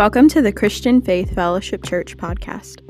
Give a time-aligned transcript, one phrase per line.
[0.00, 2.80] Welcome to the Christian Faith Fellowship Church podcast.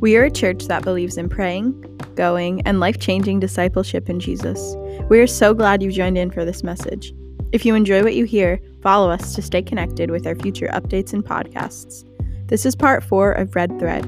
[0.00, 1.72] We are a church that believes in praying,
[2.14, 4.74] going, and life changing discipleship in Jesus.
[5.10, 7.12] We are so glad you joined in for this message.
[7.52, 11.12] If you enjoy what you hear, follow us to stay connected with our future updates
[11.12, 12.06] and podcasts.
[12.48, 14.04] This is part four of Red Thread.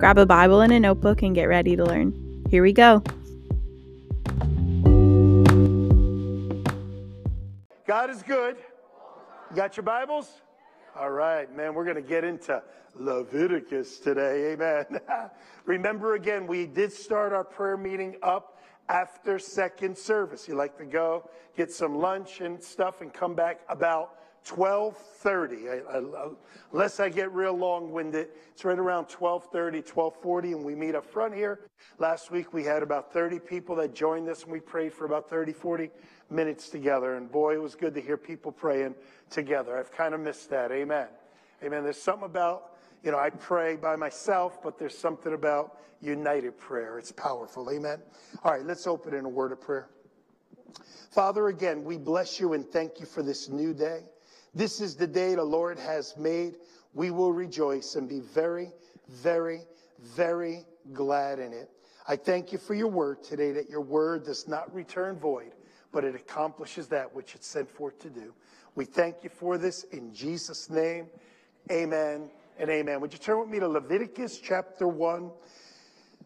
[0.00, 2.44] Grab a Bible and a notebook and get ready to learn.
[2.50, 2.98] Here we go.
[7.86, 8.56] God is good.
[9.50, 10.40] You got your Bibles?
[10.94, 12.62] All right, man, we're going to get into
[12.94, 14.52] Leviticus today.
[14.52, 14.84] Amen.
[15.64, 18.58] Remember again, we did start our prayer meeting up
[18.90, 20.46] after second service.
[20.46, 26.36] You like to go get some lunch and stuff and come back about 12:30.
[26.72, 31.34] unless I get real long-winded, it's right around 12:30, 12:40 and we meet up front
[31.34, 31.60] here.
[31.98, 35.30] Last week we had about 30 people that joined us and we prayed for about
[35.30, 35.90] 30, 40
[36.32, 37.14] minutes together.
[37.16, 38.94] And boy, it was good to hear people praying
[39.30, 39.78] together.
[39.78, 40.72] I've kind of missed that.
[40.72, 41.08] Amen.
[41.62, 41.84] Amen.
[41.84, 42.72] There's something about,
[43.04, 46.98] you know, I pray by myself, but there's something about united prayer.
[46.98, 47.70] It's powerful.
[47.70, 48.00] Amen.
[48.42, 49.88] All right, let's open in a word of prayer.
[51.10, 54.00] Father, again, we bless you and thank you for this new day.
[54.54, 56.56] This is the day the Lord has made.
[56.94, 58.72] We will rejoice and be very,
[59.08, 59.60] very,
[60.00, 61.70] very glad in it.
[62.08, 65.52] I thank you for your word today, that your word does not return void,
[65.92, 68.32] but it accomplishes that which it's sent forth to do.
[68.74, 71.06] We thank you for this in Jesus' name.
[71.70, 73.00] Amen and amen.
[73.00, 75.30] Would you turn with me to Leviticus chapter 1?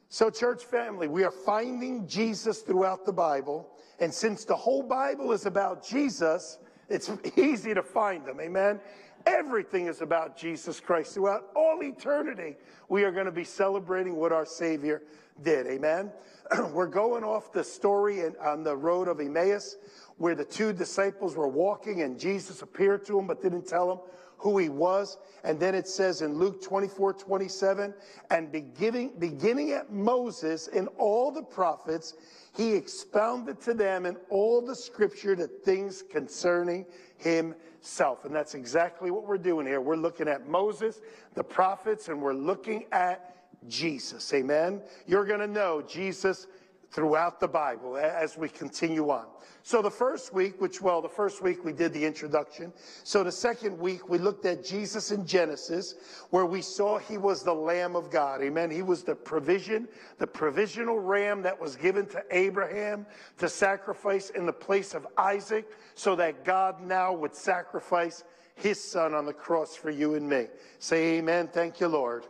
[0.08, 3.68] So, church family, we are finding Jesus throughout the Bible.
[3.98, 8.40] And since the whole Bible is about Jesus, it's easy to find them.
[8.40, 8.80] Amen.
[9.26, 11.14] Everything is about Jesus Christ.
[11.14, 12.56] Throughout all eternity,
[12.88, 15.02] we are going to be celebrating what our Savior
[15.42, 15.66] did.
[15.66, 16.12] Amen.
[16.72, 19.76] we're going off the story in, on the road of Emmaus
[20.18, 23.98] where the two disciples were walking and Jesus appeared to them but didn't tell them
[24.38, 25.18] who he was.
[25.44, 27.94] And then it says in Luke 24, 27,
[28.30, 32.14] and beginning, beginning at Moses and all the prophets,
[32.56, 36.86] he expounded to them in all the scripture the things concerning
[37.18, 38.24] himself.
[38.24, 39.80] And that's exactly what we're doing here.
[39.80, 41.00] We're looking at Moses,
[41.34, 43.36] the prophets, and we're looking at
[43.68, 44.32] Jesus.
[44.32, 44.80] Amen.
[45.06, 46.46] You're going to know Jesus
[46.90, 49.26] throughout the Bible as we continue on.
[49.62, 52.72] So the first week, which, well, the first week we did the introduction.
[53.02, 55.96] So the second week we looked at Jesus in Genesis,
[56.30, 58.42] where we saw he was the Lamb of God.
[58.42, 58.70] Amen.
[58.70, 59.88] He was the provision,
[60.18, 63.06] the provisional ram that was given to Abraham
[63.38, 68.22] to sacrifice in the place of Isaac so that God now would sacrifice
[68.54, 70.46] his son on the cross for you and me.
[70.78, 71.48] Say amen.
[71.48, 72.26] Thank you, Lord.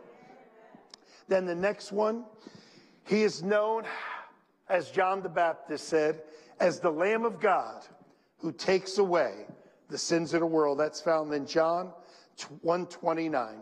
[1.27, 2.25] Then the next one,
[3.05, 3.83] he is known,
[4.69, 6.21] as John the Baptist said,
[6.59, 7.83] as the Lamb of God
[8.39, 9.45] who takes away
[9.89, 10.79] the sins of the world.
[10.79, 11.91] That's found in John
[12.61, 13.55] 129.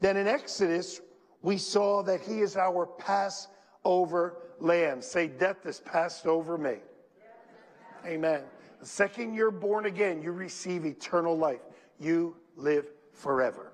[0.00, 1.00] Then in Exodus,
[1.42, 5.02] we saw that he is our Passover lamb.
[5.02, 6.76] Say, death is passed over me.
[8.06, 8.42] Amen.
[8.80, 11.60] The second you're born again, you receive eternal life.
[11.98, 13.72] You live forever.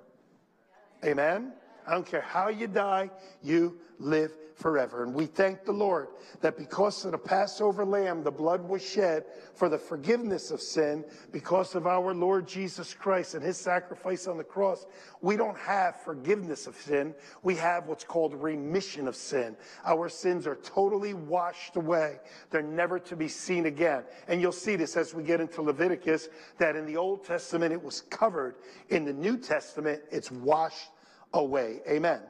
[1.05, 1.53] Amen.
[1.87, 3.11] I don't care how you die,
[3.43, 5.03] you live forever.
[5.03, 6.09] And we thank the Lord
[6.41, 9.25] that because of the Passover lamb, the blood was shed
[9.55, 14.37] for the forgiveness of sin because of our Lord Jesus Christ and his sacrifice on
[14.37, 14.87] the cross.
[15.23, 17.15] We don't have forgiveness of sin.
[17.43, 19.57] We have what's called remission of sin.
[19.85, 22.19] Our sins are totally washed away.
[22.51, 24.05] They're never to be seen again.
[24.29, 27.83] And you'll see this as we get into Leviticus that in the Old Testament it
[27.83, 28.57] was covered.
[28.91, 30.91] In the New Testament, it's washed
[31.35, 31.81] away.
[31.89, 32.21] Amen.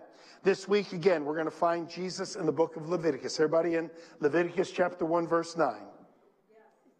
[0.43, 3.39] This week, again, we're going to find Jesus in the book of Leviticus.
[3.39, 3.91] Everybody in
[4.21, 5.75] Leviticus chapter 1, verse 9.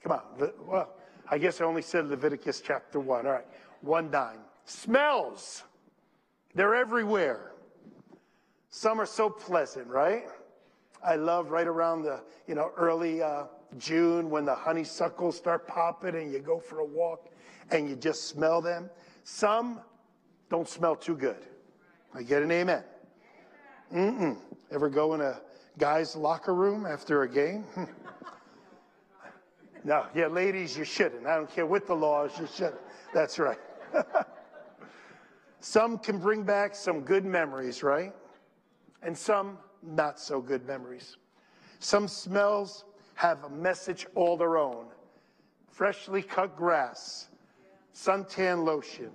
[0.03, 0.51] Come on.
[0.67, 0.95] Well,
[1.31, 3.27] I guess I only said Leviticus chapter 1.
[3.27, 3.47] All right.
[3.81, 4.39] 1 9.
[4.65, 5.63] Smells.
[6.55, 7.53] They're everywhere.
[8.69, 10.25] Some are so pleasant, right?
[11.03, 13.45] I love right around the, you know, early uh,
[13.79, 17.31] June when the honeysuckles start popping and you go for a walk
[17.71, 18.91] and you just smell them.
[19.25, 19.81] Some
[20.51, 21.47] don't smell too good.
[22.15, 22.83] I get an amen.
[23.95, 24.37] Mm-mm.
[24.71, 25.41] Ever go in a
[25.79, 27.65] guy's locker room after a game?
[29.85, 31.27] no, yeah, ladies, you shouldn't.
[31.27, 32.81] I don't care what the laws, you shouldn't.
[33.15, 33.59] That's right.
[35.61, 38.13] some can bring back some good memories, right?
[39.03, 41.17] And some not so good memories.
[41.79, 42.85] Some smells
[43.15, 44.87] have a message all their own.
[45.69, 47.29] Freshly cut grass,
[47.95, 49.11] suntan lotion,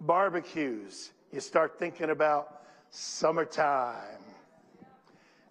[0.00, 4.20] barbecues, you start thinking about summertime,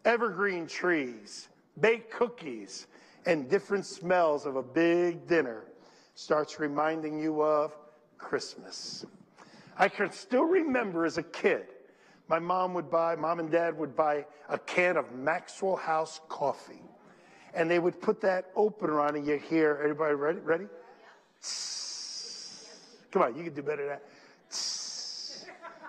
[0.06, 1.50] evergreen trees,
[1.80, 2.88] baked cookies,
[3.26, 5.64] and different smells of a big dinner
[6.14, 7.76] starts reminding you of
[8.18, 9.06] Christmas.
[9.78, 11.66] I can still remember as a kid,
[12.28, 16.82] my mom would buy, mom and dad would buy a can of Maxwell House coffee.
[17.54, 20.40] And they would put that opener on and you hear, everybody ready?
[20.40, 20.68] Ready?
[23.12, 24.04] Come on, you can do better than that.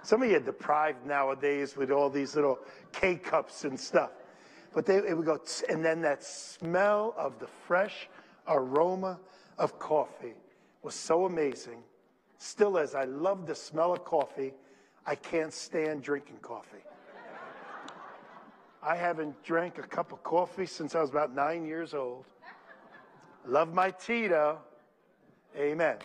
[0.02, 2.58] Some of you are deprived nowadays with all these little
[2.93, 4.10] K cups and stuff.
[4.75, 8.08] But they, it would go, and then that smell of the fresh
[8.49, 9.20] aroma
[9.58, 10.34] of coffee
[10.82, 11.82] was so amazing.
[12.38, 14.54] Still as I love the smell of coffee.
[15.06, 16.84] I can't stand drinking coffee.
[18.82, 22.25] I haven't drank a cup of coffee since I was about nine years old.
[23.46, 24.58] Love my tea though.
[25.56, 25.99] Amen.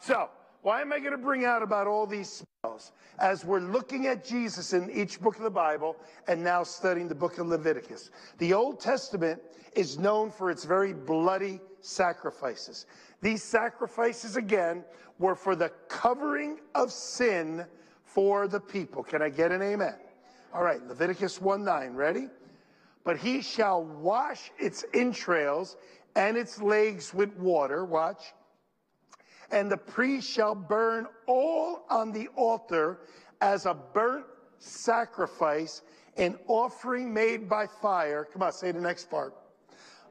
[0.00, 0.28] So,
[0.62, 4.24] why am I going to bring out about all these smells as we're looking at
[4.24, 5.96] Jesus in each book of the Bible
[6.28, 8.10] and now studying the book of Leviticus?
[8.38, 9.42] The Old Testament
[9.74, 12.86] is known for its very bloody sacrifices.
[13.20, 14.84] These sacrifices, again,
[15.18, 17.66] were for the covering of sin
[18.04, 19.02] for the people.
[19.02, 19.96] Can I get an amen?
[20.54, 22.28] All right, Leviticus 1 9, ready?
[23.04, 25.76] But he shall wash its entrails
[26.14, 27.84] and its legs with water.
[27.84, 28.32] Watch
[29.52, 33.00] and the priest shall burn all on the altar
[33.40, 34.24] as a burnt
[34.58, 35.82] sacrifice,
[36.16, 38.26] an offering made by fire.
[38.32, 39.34] Come on, say the next part.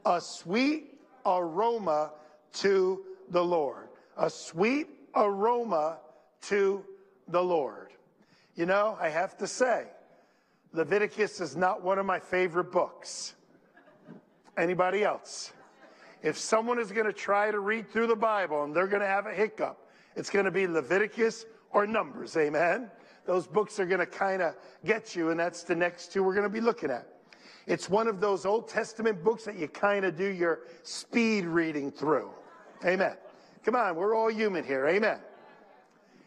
[0.06, 2.12] A sweet aroma
[2.54, 3.90] to the Lord.
[4.18, 5.98] A sweet aroma
[6.44, 6.86] to
[7.28, 7.90] the Lord.
[8.56, 9.86] You know, I have to say,
[10.74, 13.36] Leviticus is not one of my favorite books.
[14.58, 15.54] Anybody else?
[16.24, 19.08] If someone is going to try to read through the Bible and they're going to
[19.08, 22.38] have a hiccup, it's going to be Leviticus or Numbers.
[22.38, 22.92] Amen.
[23.26, 26.34] Those books are going to kind of get you, and that's the next two we're
[26.34, 27.08] going to be looking at.
[27.68, 31.92] It's one of those Old Testament books that you kind of do your speed reading
[31.92, 32.32] through.
[32.86, 33.16] Amen.
[33.64, 34.88] Come on, we're all human here.
[34.88, 35.20] Amen.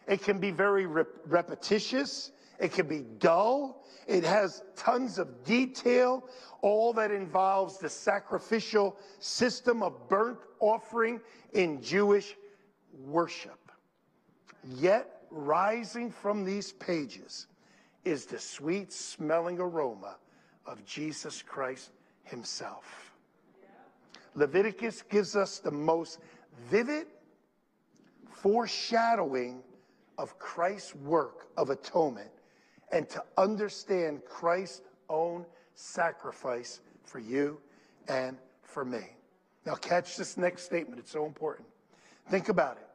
[0.07, 2.31] It can be very repetitious.
[2.59, 3.84] It can be dull.
[4.07, 6.27] It has tons of detail,
[6.61, 11.19] all that involves the sacrificial system of burnt offering
[11.53, 12.35] in Jewish
[13.03, 13.71] worship.
[14.63, 17.47] Yet, rising from these pages
[18.03, 20.17] is the sweet smelling aroma
[20.65, 21.91] of Jesus Christ
[22.23, 23.11] Himself.
[24.35, 26.19] Leviticus gives us the most
[26.69, 27.07] vivid
[28.31, 29.63] foreshadowing
[30.17, 32.29] of Christ's work of atonement
[32.91, 37.59] and to understand Christ's own sacrifice for you
[38.07, 39.15] and for me.
[39.65, 41.67] Now, catch this next statement, it's so important.
[42.29, 42.87] Think about it.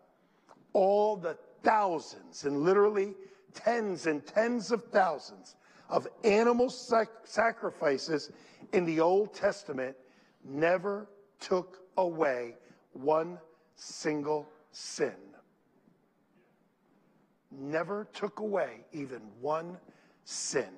[0.73, 3.15] All the thousands and literally
[3.55, 5.57] tens and tens of thousands
[5.89, 8.31] of animal sac- sacrifices
[8.73, 9.97] in the Old Testament
[10.45, 11.09] never
[11.41, 12.55] took away
[12.93, 13.39] one
[13.75, 15.15] single sin
[17.51, 19.77] never took away even one
[20.25, 20.69] sin.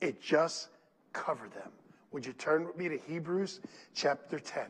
[0.00, 0.68] It just
[1.12, 1.70] covered them.
[2.12, 3.60] Would you turn with me to Hebrews
[3.94, 4.66] chapter 10?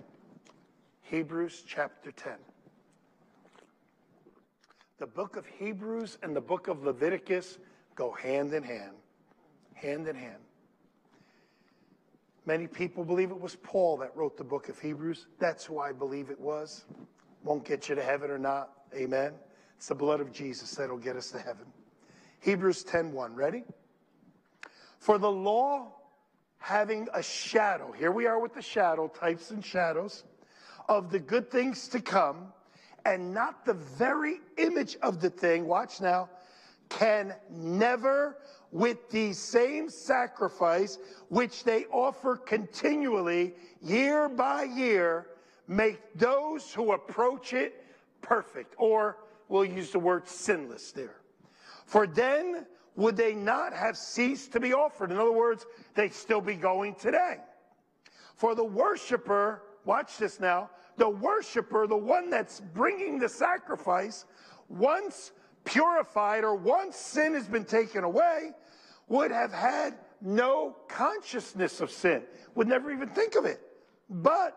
[1.03, 2.33] Hebrews chapter 10.
[4.99, 7.59] The book of Hebrews and the book of Leviticus
[7.97, 8.93] go hand in hand,
[9.75, 10.39] hand in hand.
[12.47, 15.27] Many people believe it was Paul that wrote the book of Hebrews.
[15.39, 16.85] That's who I believe it was.
[17.45, 18.71] Won't get you to heaven or not.
[18.95, 19.33] Amen.
[19.83, 21.67] It's the blood of Jesus that'll get us to heaven.
[22.39, 23.35] Hebrews 10:1.
[23.35, 23.65] Ready?
[25.01, 25.95] For the law
[26.59, 30.23] having a shadow, here we are with the shadow, types and shadows,
[30.89, 32.53] of the good things to come,
[33.05, 36.31] and not the very image of the thing, watch now,
[36.89, 38.39] can never,
[38.71, 45.27] with the same sacrifice which they offer continually, year by year,
[45.67, 47.85] make those who approach it
[48.21, 49.17] perfect or
[49.53, 51.21] we'll use the word sinless there.
[51.85, 52.67] For then
[52.97, 55.13] would they not have ceased to be offered?
[55.13, 57.37] In other words, they'd still be going today.
[58.35, 64.25] For the worshiper, watch this now, the worshiper, the one that's bringing the sacrifice,
[64.69, 65.33] once
[65.65, 68.53] purified or once sin has been taken away,
[69.09, 72.23] would have had no consciousness of sin,
[72.55, 73.61] would never even think of it.
[74.09, 74.57] But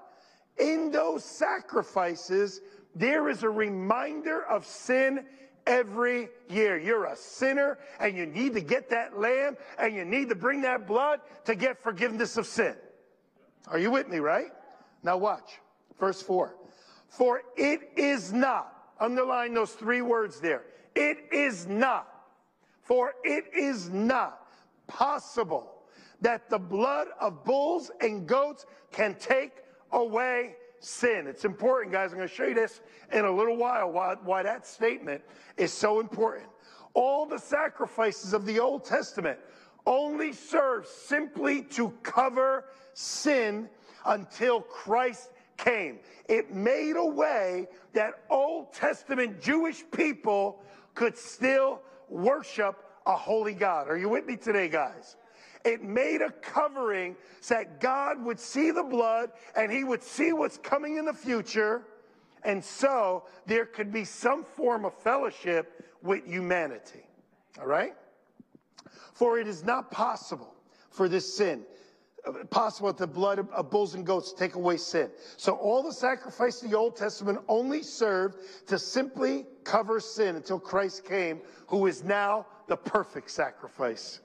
[0.57, 2.61] in those sacrifices,
[2.95, 5.25] there is a reminder of sin
[5.67, 6.77] every year.
[6.77, 10.61] You're a sinner and you need to get that lamb and you need to bring
[10.61, 12.75] that blood to get forgiveness of sin.
[13.67, 14.51] Are you with me, right?
[15.03, 15.59] Now watch.
[15.99, 16.55] Verse 4.
[17.09, 20.63] For it is not, underline those three words there.
[20.95, 22.07] It is not,
[22.81, 24.47] for it is not
[24.87, 25.73] possible
[26.21, 29.51] that the blood of bulls and goats can take
[29.91, 30.55] away
[30.85, 31.27] sin.
[31.27, 32.11] It's important, guys.
[32.11, 35.21] I'm going to show you this in a little while why, why that statement
[35.57, 36.45] is so important.
[36.93, 39.39] All the sacrifices of the Old Testament
[39.85, 43.69] only served simply to cover sin
[44.05, 45.99] until Christ came.
[46.29, 50.61] It made a way that Old Testament Jewish people
[50.93, 53.89] could still worship a holy God.
[53.89, 55.17] Are you with me today, guys?
[55.65, 60.31] It made a covering so that God would see the blood and he would see
[60.31, 61.81] what's coming in the future.
[62.43, 67.03] And so there could be some form of fellowship with humanity.
[67.59, 67.95] All right?
[69.13, 70.53] For it is not possible
[70.91, 71.63] for this sin,
[72.51, 75.09] possible that the blood of bulls and goats take away sin.
[75.37, 80.59] So all the sacrifice of the Old Testament only served to simply cover sin until
[80.59, 84.21] Christ came, who is now the perfect sacrifice.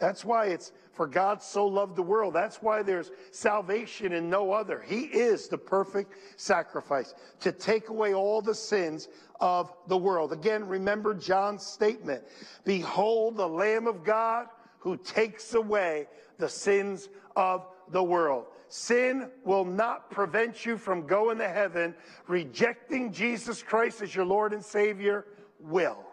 [0.00, 2.34] That's why it's for God so loved the world.
[2.34, 4.80] That's why there's salvation in no other.
[4.80, 9.08] He is the perfect sacrifice to take away all the sins
[9.40, 10.32] of the world.
[10.32, 12.24] Again, remember John's statement
[12.64, 14.46] Behold, the Lamb of God
[14.80, 16.06] who takes away
[16.38, 18.46] the sins of the world.
[18.68, 21.94] Sin will not prevent you from going to heaven.
[22.26, 25.26] Rejecting Jesus Christ as your Lord and Savior
[25.60, 26.07] will.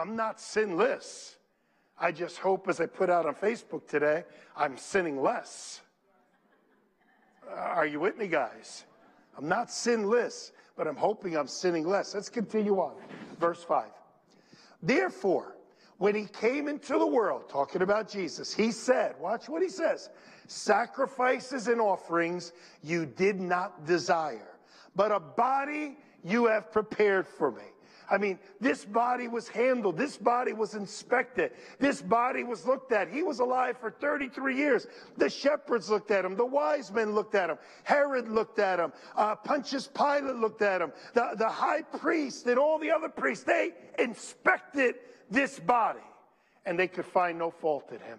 [0.00, 1.36] I'm not sinless.
[1.98, 4.24] I just hope, as I put out on Facebook today,
[4.56, 5.82] I'm sinning less.
[7.46, 8.84] Uh, are you with me, guys?
[9.36, 12.14] I'm not sinless, but I'm hoping I'm sinning less.
[12.14, 12.94] Let's continue on.
[13.38, 13.90] Verse 5.
[14.82, 15.56] Therefore,
[15.98, 20.08] when he came into the world, talking about Jesus, he said, watch what he says
[20.46, 22.52] sacrifices and offerings
[22.82, 24.56] you did not desire,
[24.96, 27.62] but a body you have prepared for me.
[28.10, 29.96] I mean, this body was handled.
[29.96, 31.52] This body was inspected.
[31.78, 33.08] This body was looked at.
[33.08, 34.88] He was alive for 33 years.
[35.16, 36.34] The shepherds looked at him.
[36.36, 37.58] The wise men looked at him.
[37.84, 38.92] Herod looked at him.
[39.14, 40.92] Uh, Pontius Pilate looked at him.
[41.14, 44.96] The, the high priest and all the other priests, they inspected
[45.30, 46.00] this body
[46.66, 48.18] and they could find no fault in him.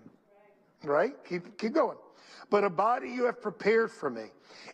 [0.83, 1.13] Right?
[1.27, 1.97] Keep, keep going.
[2.49, 4.25] But a body you have prepared for me.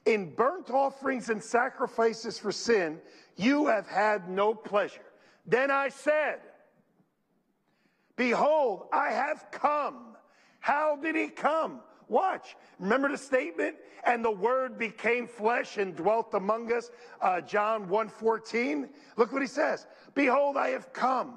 [0.05, 2.99] In burnt offerings and sacrifices for sin,
[3.35, 5.01] you have had no pleasure.
[5.47, 6.39] Then I said,
[8.17, 10.15] Behold, I have come.
[10.59, 11.79] How did he come?
[12.09, 12.55] Watch.
[12.79, 13.75] Remember the statement?
[14.05, 16.89] And the word became flesh and dwelt among us.
[17.21, 18.89] Uh, John 1.14.
[19.17, 19.87] Look what he says.
[20.13, 21.35] Behold, I have come.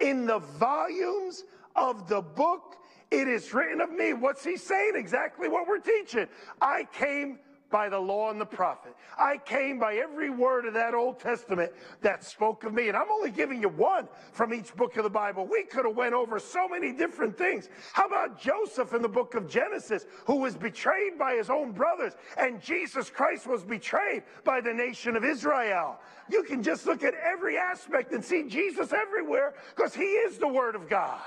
[0.00, 2.76] In the volumes of the book,
[3.10, 4.12] it is written of me.
[4.12, 4.92] What's he saying?
[4.94, 6.26] Exactly what we're teaching.
[6.60, 7.38] I came
[7.70, 8.94] by the law and the prophet.
[9.18, 11.72] I came by every word of that Old Testament
[12.02, 12.88] that spoke of me.
[12.88, 15.46] And I'm only giving you one from each book of the Bible.
[15.46, 17.68] We could have went over so many different things.
[17.92, 22.14] How about Joseph in the book of Genesis, who was betrayed by his own brothers,
[22.36, 25.98] and Jesus Christ was betrayed by the nation of Israel?
[26.30, 30.48] You can just look at every aspect and see Jesus everywhere because he is the
[30.48, 31.20] word of God.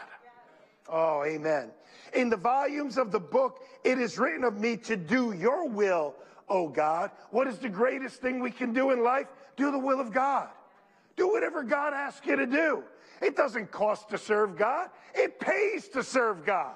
[0.90, 1.72] Oh, amen.
[2.14, 6.16] In the volumes of the book, it is written of me to do your will,
[6.50, 7.12] O God.
[7.32, 9.28] What is the greatest thing we can do in life?
[9.56, 10.50] Do the will of God.
[11.16, 12.84] Do whatever God asks you to do.
[13.22, 16.76] It doesn't cost to serve God, it pays to serve God.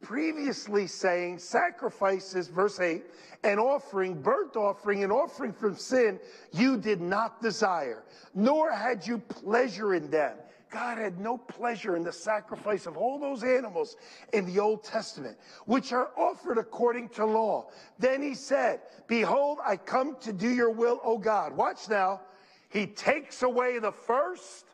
[0.00, 3.04] Previously saying sacrifices, verse 8,
[3.44, 6.18] an offering, burnt offering, an offering from sin,
[6.52, 8.02] you did not desire,
[8.34, 10.36] nor had you pleasure in them.
[10.70, 13.96] God had no pleasure in the sacrifice of all those animals
[14.32, 15.36] in the Old Testament,
[15.66, 17.66] which are offered according to law.
[17.98, 21.56] Then he said, Behold, I come to do your will, O God.
[21.56, 22.20] Watch now.
[22.68, 24.66] He takes away the first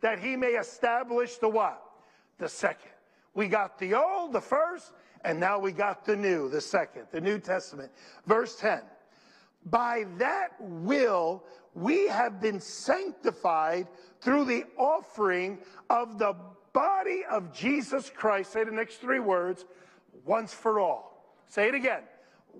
[0.00, 1.80] that he may establish the what?
[2.38, 2.90] The second.
[3.32, 4.92] We got the old, the first,
[5.24, 7.92] and now we got the new, the second, the New Testament.
[8.26, 8.80] Verse 10.
[9.66, 11.44] By that will
[11.74, 13.88] we have been sanctified
[14.24, 15.58] through the offering
[15.90, 16.34] of the
[16.72, 18.52] body of Jesus Christ.
[18.52, 19.64] Say the next three words
[20.24, 21.36] once for all.
[21.46, 22.02] Say it again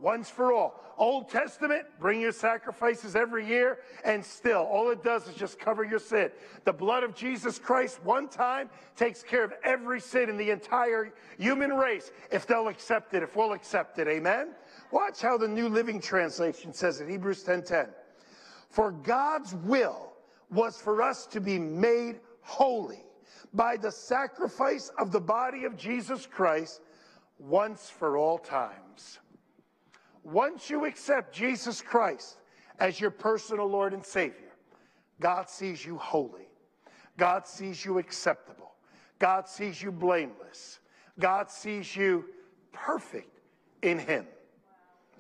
[0.01, 0.81] once for all.
[0.97, 5.83] Old Testament, bring your sacrifices every year, and still, all it does is just cover
[5.83, 6.31] your sin.
[6.65, 11.13] The blood of Jesus Christ, one time, takes care of every sin in the entire
[11.37, 14.07] human race if they'll accept it, if we'll accept it.
[14.07, 14.51] Amen?
[14.93, 17.67] Watch how the New Living Translation says it, Hebrews 10:10.
[17.67, 17.89] 10.
[18.69, 20.14] For God's will
[20.51, 23.05] was for us to be made holy
[23.53, 26.81] by the sacrifice of the body of Jesus Christ
[27.39, 29.21] once for all times.
[30.23, 32.39] Once you accept Jesus Christ
[32.79, 34.57] as your personal Lord and Savior,
[35.21, 36.49] God sees you holy.
[37.17, 38.73] God sees you acceptable.
[39.19, 40.81] God sees you blameless.
[41.19, 42.25] God sees you
[42.73, 43.41] perfect
[43.83, 44.27] in Him.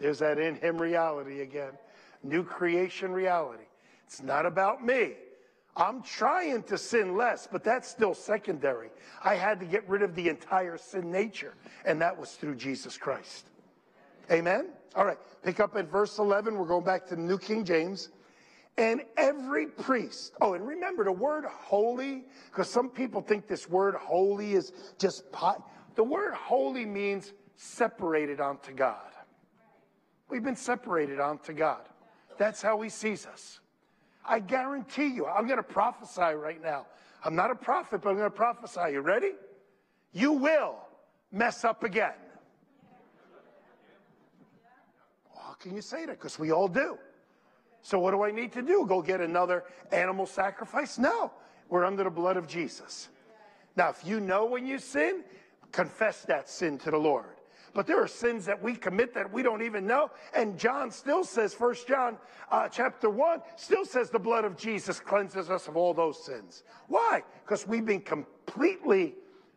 [0.00, 1.72] There's that in Him reality again.
[2.22, 3.64] new creation reality.
[4.06, 5.14] It's not about me.
[5.76, 8.90] I'm trying to sin less, but that's still secondary.
[9.24, 12.96] I had to get rid of the entire sin nature, and that was through Jesus
[12.96, 13.50] Christ.
[14.30, 14.68] Amen?
[14.94, 16.56] All right, pick up at verse 11.
[16.56, 18.10] We're going back to the New King James.
[18.76, 23.94] And every priest, oh, and remember the word holy, because some people think this word
[23.94, 25.68] holy is just pot.
[25.94, 29.10] The word holy means separated unto God.
[30.28, 31.82] We've been separated unto God.
[32.36, 33.60] That's how he sees us.
[34.24, 36.86] I guarantee you, I'm going to prophesy right now.
[37.24, 38.92] I'm not a prophet, but I'm going to prophesy.
[38.92, 39.32] You ready?
[40.12, 40.76] You will
[41.32, 42.12] mess up again.
[45.36, 46.18] How can you say that?
[46.18, 46.98] Because we all do.
[47.82, 48.86] So, what do I need to do?
[48.88, 50.98] Go get another animal sacrifice?
[50.98, 51.30] No,
[51.68, 53.08] we're under the blood of Jesus.
[53.76, 55.22] Now, if you know when you sin,
[55.70, 57.26] confess that sin to the Lord.
[57.74, 60.10] But there are sins that we commit that we don't even know.
[60.32, 62.16] And John still says, First John
[62.50, 66.62] uh, chapter 1 still says the blood of Jesus cleanses us of all those sins.
[66.86, 67.22] Why?
[67.44, 69.14] Because we've been completely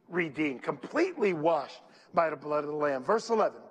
[0.09, 1.81] redeemed, completely washed
[2.13, 3.03] by the blood of the Lamb.
[3.03, 3.61] Verse 11.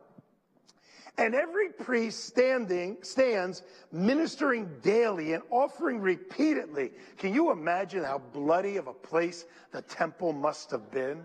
[1.19, 6.93] And every priest standing stands ministering daily and offering repeatedly.
[7.17, 11.23] Can you imagine how bloody of a place the temple must have been?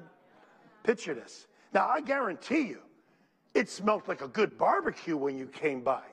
[0.84, 1.48] Picture this.
[1.74, 2.80] Now I guarantee you,
[3.53, 6.03] it smelled like a good barbecue when you came by.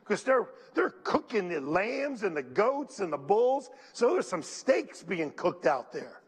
[0.00, 3.70] Because they're they're cooking the lambs and the goats and the bulls.
[3.92, 6.22] So there's some steaks being cooked out there.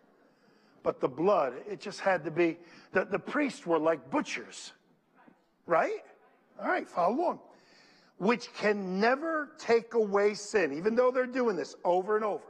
[0.82, 2.58] But the blood, it just had to be
[2.92, 4.72] the, the priests were like butchers.
[5.66, 6.04] Right?
[6.60, 7.40] All right, follow along.
[8.18, 12.44] Which can never take away sin, even though they're doing this over and over.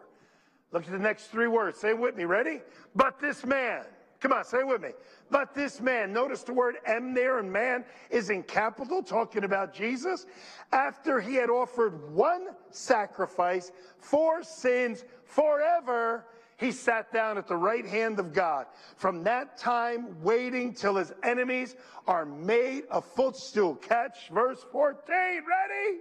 [0.73, 1.79] Look at the next three words.
[1.79, 2.25] Say it with me.
[2.25, 2.61] Ready?
[2.95, 3.85] But this man.
[4.21, 4.91] Come on, say it with me.
[5.31, 9.73] But this man, notice the word M there, and man is in capital, talking about
[9.73, 10.27] Jesus.
[10.73, 16.27] After he had offered one sacrifice for sins forever,
[16.59, 18.67] he sat down at the right hand of God.
[18.97, 21.75] From that time, waiting till his enemies
[22.07, 23.77] are made a footstool.
[23.77, 25.03] Catch verse 14.
[25.09, 26.01] Ready?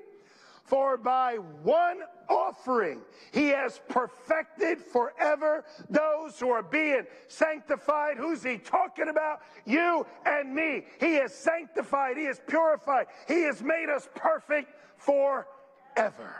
[0.69, 3.01] For by one offering
[3.31, 8.17] he has perfected forever those who are being sanctified.
[8.17, 9.41] Who's he talking about?
[9.65, 10.85] You and me.
[10.99, 16.35] He has sanctified, he has purified, he has made us perfect forever.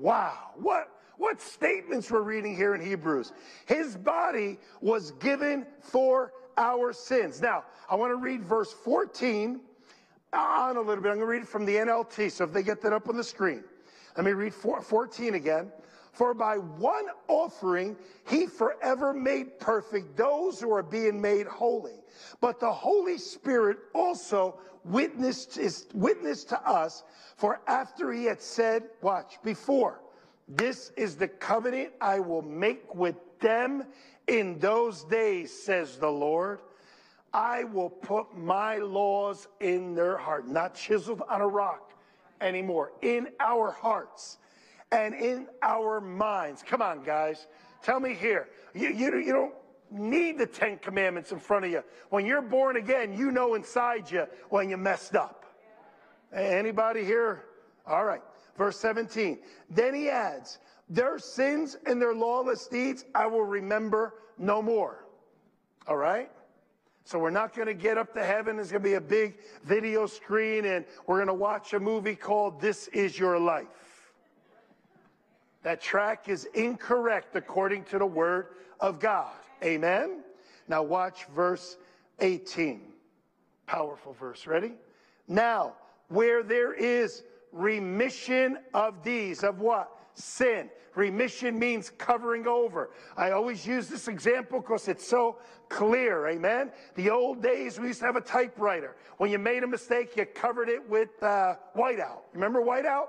[0.00, 0.50] Wow.
[0.54, 3.32] What what statements we're reading here in Hebrews.
[3.66, 7.40] His body was given for our sins.
[7.40, 9.60] Now, I want to read verse 14
[10.34, 11.10] on a little bit.
[11.10, 13.16] I'm going to read it from the NLT, so if they get that up on
[13.16, 13.64] the screen.
[14.16, 15.72] Let me read 14 again.
[16.12, 17.96] For by one offering
[18.28, 21.96] he forever made perfect those who are being made holy.
[22.40, 27.02] But the Holy Spirit also witnessed, is, witnessed to us,
[27.36, 30.00] for after he had said, watch, before,
[30.46, 33.84] this is the covenant I will make with them
[34.28, 36.60] in those days, says the Lord.
[37.34, 41.92] I will put my laws in their heart, not chiseled on a rock
[42.40, 44.38] anymore, in our hearts
[44.92, 46.62] and in our minds.
[46.62, 47.48] Come on, guys.
[47.82, 48.48] Tell me here.
[48.72, 49.54] You, you, you don't
[49.90, 51.82] need the Ten Commandments in front of you.
[52.10, 55.44] When you're born again, you know inside you when you messed up.
[56.32, 57.46] Anybody here?
[57.84, 58.22] All right.
[58.56, 59.40] Verse 17.
[59.70, 65.04] Then he adds, Their sins and their lawless deeds I will remember no more.
[65.88, 66.30] All right?
[67.04, 68.56] So we're not going to get up to heaven.
[68.56, 72.14] There's going to be a big video screen and we're going to watch a movie
[72.16, 73.66] called This Is Your Life.
[75.62, 78.48] That track is incorrect according to the word
[78.80, 79.32] of God.
[79.62, 80.22] Amen?
[80.66, 81.76] Now watch verse
[82.20, 82.80] 18.
[83.66, 84.46] Powerful verse.
[84.46, 84.72] Ready?
[85.28, 85.74] Now,
[86.08, 89.90] where there is remission of these, of what?
[90.14, 90.70] Sin.
[90.94, 92.90] Remission means covering over.
[93.16, 96.28] I always use this example because it's so clear.
[96.28, 96.70] Amen.
[96.94, 98.96] The old days, we used to have a typewriter.
[99.16, 102.20] When you made a mistake, you covered it with uh, whiteout.
[102.32, 103.08] Remember whiteout?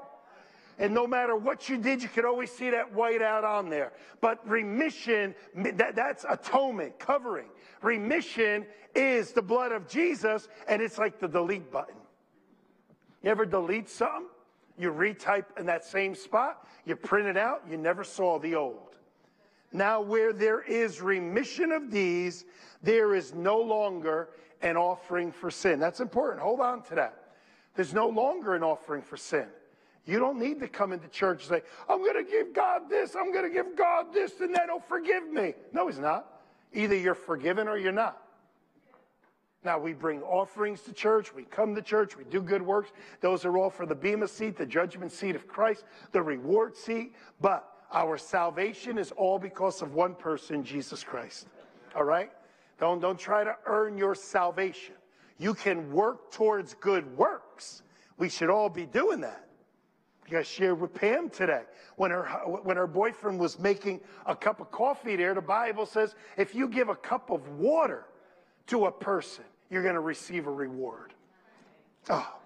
[0.77, 3.93] And no matter what you did, you could always see that whiteout on there.
[4.19, 7.47] But remission, that, that's atonement, covering.
[7.81, 11.95] Remission is the blood of Jesus, and it's like the delete button.
[13.23, 14.27] You ever delete something?
[14.77, 18.97] You retype in that same spot, you print it out, you never saw the old.
[19.71, 22.45] Now, where there is remission of these,
[22.81, 24.29] there is no longer
[24.61, 25.79] an offering for sin.
[25.79, 26.41] That's important.
[26.41, 27.25] Hold on to that.
[27.75, 29.47] There's no longer an offering for sin.
[30.05, 33.15] You don't need to come into church and say, I'm going to give God this,
[33.15, 35.55] I'm going to give God this, and then he'll forgive me.
[35.73, 36.41] No, he's not.
[36.73, 38.21] Either you're forgiven or you're not.
[39.65, 42.91] Now, we bring offerings to church, we come to church, we do good works.
[43.19, 47.13] Those are all for the Bema seat, the judgment seat of Christ, the reward seat.
[47.41, 51.47] But our salvation is all because of one person, Jesus Christ.
[51.95, 52.31] All right?
[52.79, 54.93] Don't, don't try to earn your salvation.
[55.39, 57.81] You can work towards good works.
[58.17, 59.47] We should all be doing that.
[60.31, 61.63] I shared with Pam today
[61.97, 62.23] when her
[62.63, 65.35] when her boyfriend was making a cup of coffee there.
[65.35, 68.05] The Bible says if you give a cup of water
[68.67, 71.13] to a person, you're going to receive a reward.
[72.09, 72.39] Oh.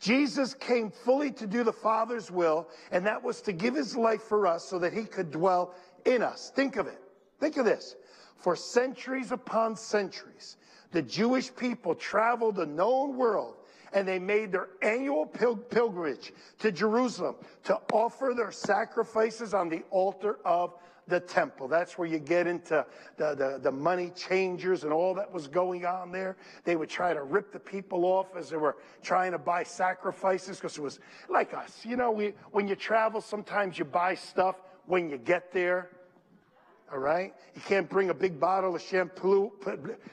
[0.00, 4.22] Jesus came fully to do the Father's will, and that was to give his life
[4.22, 6.52] for us so that he could dwell in us.
[6.54, 7.00] Think of it.
[7.40, 7.96] Think of this.
[8.36, 10.58] For centuries upon centuries,
[10.92, 13.56] the Jewish people traveled the known world
[13.94, 19.82] and they made their annual pil- pilgrimage to Jerusalem to offer their sacrifices on the
[19.90, 20.74] altar of
[21.06, 21.68] the temple.
[21.68, 22.84] That's where you get into
[23.16, 26.36] the, the, the, money changers and all that was going on there.
[26.64, 30.56] They would try to rip the people off as they were trying to buy sacrifices
[30.56, 31.84] because it was like us.
[31.84, 35.90] You know, we, when you travel, sometimes you buy stuff when you get there.
[36.92, 37.34] All right?
[37.54, 39.52] You can't bring a big bottle of shampoo,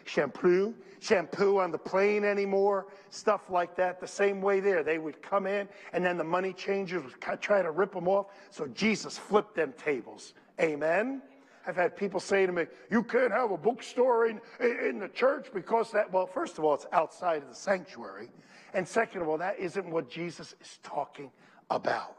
[0.06, 4.00] shampoo, shampoo on the plane anymore, stuff like that.
[4.00, 4.82] The same way there.
[4.82, 8.28] They would come in and then the money changers would try to rip them off.
[8.50, 10.34] So Jesus flipped them tables.
[10.62, 11.22] Amen.
[11.66, 15.48] I've had people say to me, you can't have a bookstore in, in the church
[15.54, 18.30] because that, well, first of all, it's outside of the sanctuary.
[18.74, 21.32] And second of all, that isn't what Jesus is talking
[21.70, 22.16] about.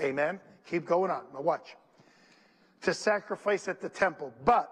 [0.00, 0.40] Amen.
[0.66, 1.24] Keep going on.
[1.32, 1.76] Now watch.
[2.82, 4.32] To sacrifice at the temple.
[4.44, 4.70] But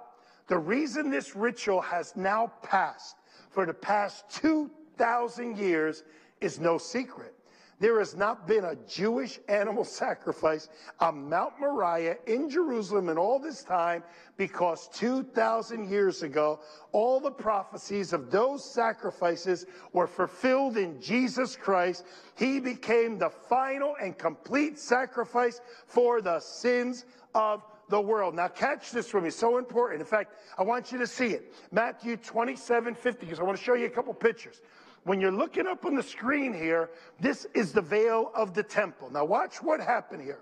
[0.49, 3.16] the reason this ritual has now passed
[3.51, 6.03] for the past 2,000 years
[6.40, 7.35] is no secret.
[7.80, 10.68] There has not been a Jewish animal sacrifice
[11.00, 14.04] on Mount Moriah in Jerusalem in all this time
[14.36, 16.60] because 2,000 years ago,
[16.92, 22.04] all the prophecies of those sacrifices were fulfilled in Jesus Christ.
[22.36, 28.34] He became the final and complete sacrifice for the sins of the world.
[28.34, 30.00] Now catch this for me, so important.
[30.00, 31.52] In fact, I want you to see it.
[31.72, 34.60] Matthew 27, 50, because I want to show you a couple pictures.
[35.04, 39.10] When you're looking up on the screen here, this is the veil of the temple.
[39.10, 40.40] Now watch what happened here.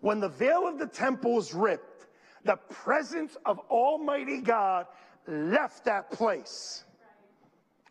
[0.00, 2.06] When the veil of the temple was ripped,
[2.44, 4.86] the presence of Almighty God
[5.26, 6.84] left that place.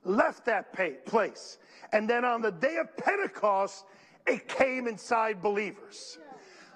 [0.05, 0.73] Left that
[1.05, 1.57] place.
[1.91, 3.85] And then on the day of Pentecost,
[4.27, 6.17] it came inside believers.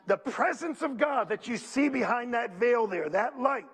[0.07, 3.65] The presence of God that you see behind that veil there, that light,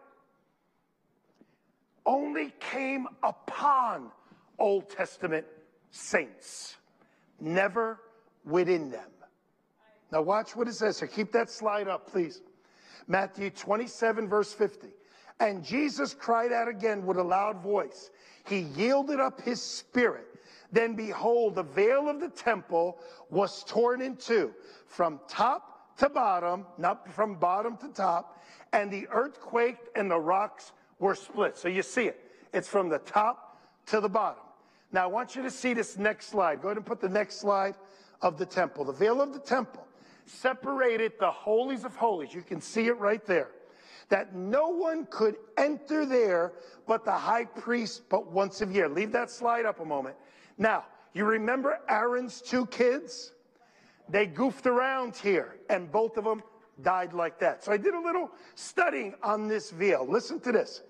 [2.06, 4.12] only came upon
[4.60, 5.46] Old Testament
[5.92, 6.76] saints,
[7.39, 8.00] never
[8.46, 9.10] within them.
[10.12, 11.08] Now, watch what it says here.
[11.08, 12.42] Keep that slide up, please.
[13.08, 14.89] Matthew 27, verse 50.
[15.39, 18.12] And Jesus cried out again with a loud voice.
[18.46, 20.28] He yielded up his spirit.
[20.72, 24.54] Then behold, the veil of the temple was torn in two
[24.88, 30.20] from top to bottom, not from bottom to top, and the earth quaked and the
[30.20, 31.58] rocks were split.
[31.58, 32.20] So you see it.
[32.54, 33.53] It's from the top
[33.88, 34.43] to the bottom.
[34.91, 36.62] Now I want you to see this next slide.
[36.62, 37.76] Go ahead and put the next slide
[38.22, 38.86] of the temple.
[38.86, 39.86] The veil of the temple
[40.26, 42.34] separated the holies of holies.
[42.34, 43.50] You can see it right there.
[44.10, 46.54] That no one could enter there
[46.88, 48.88] but the high priest but once a year.
[48.88, 50.15] Leave that slide up a moment.
[50.58, 53.34] Now, you remember Aaron's two kids?
[54.10, 56.43] They goofed around here and both of them
[56.82, 57.63] died like that.
[57.63, 60.06] So I did a little studying on this veil.
[60.08, 60.82] Listen to this.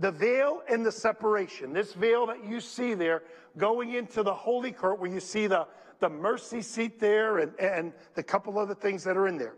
[0.00, 1.72] The veil and the separation.
[1.72, 3.22] This veil that you see there
[3.56, 5.66] going into the holy court where you see the,
[6.00, 9.54] the mercy seat there and, and the couple other things that are in there.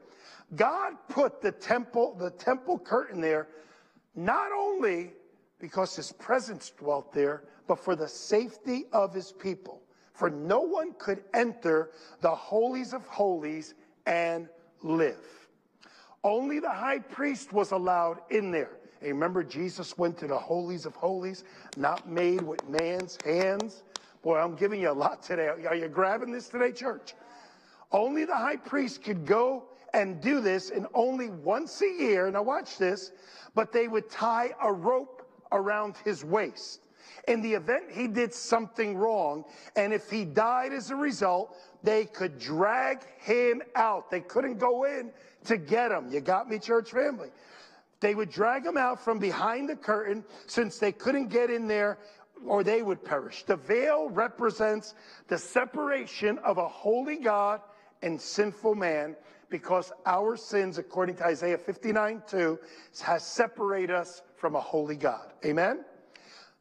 [0.56, 3.48] God put the temple, the temple curtain there,
[4.16, 5.12] not only
[5.60, 9.80] because his presence dwelt there, but for the safety of his people.
[10.12, 13.74] For no one could enter the holies of holies
[14.06, 14.48] and
[14.82, 15.48] live.
[16.24, 18.76] Only the high priest was allowed in there.
[19.02, 23.82] And remember, Jesus went to the holies of holies, not made with man's hands.
[24.22, 25.48] Boy, I'm giving you a lot today.
[25.48, 27.14] Are you grabbing this today, church?
[27.90, 32.30] Only the high priest could go and do this, and only once a year.
[32.30, 33.10] Now, watch this.
[33.54, 36.80] But they would tie a rope around his waist.
[37.28, 39.44] In the event he did something wrong,
[39.76, 44.10] and if he died as a result, they could drag him out.
[44.10, 45.12] They couldn't go in
[45.44, 46.08] to get him.
[46.10, 47.30] You got me, church family?
[48.02, 51.98] They would drag them out from behind the curtain since they couldn't get in there
[52.44, 53.44] or they would perish.
[53.44, 54.94] The veil represents
[55.28, 57.60] the separation of a holy God
[58.02, 59.14] and sinful man
[59.48, 62.58] because our sins, according to Isaiah 59 2,
[63.02, 65.32] has separated us from a holy God.
[65.44, 65.84] Amen?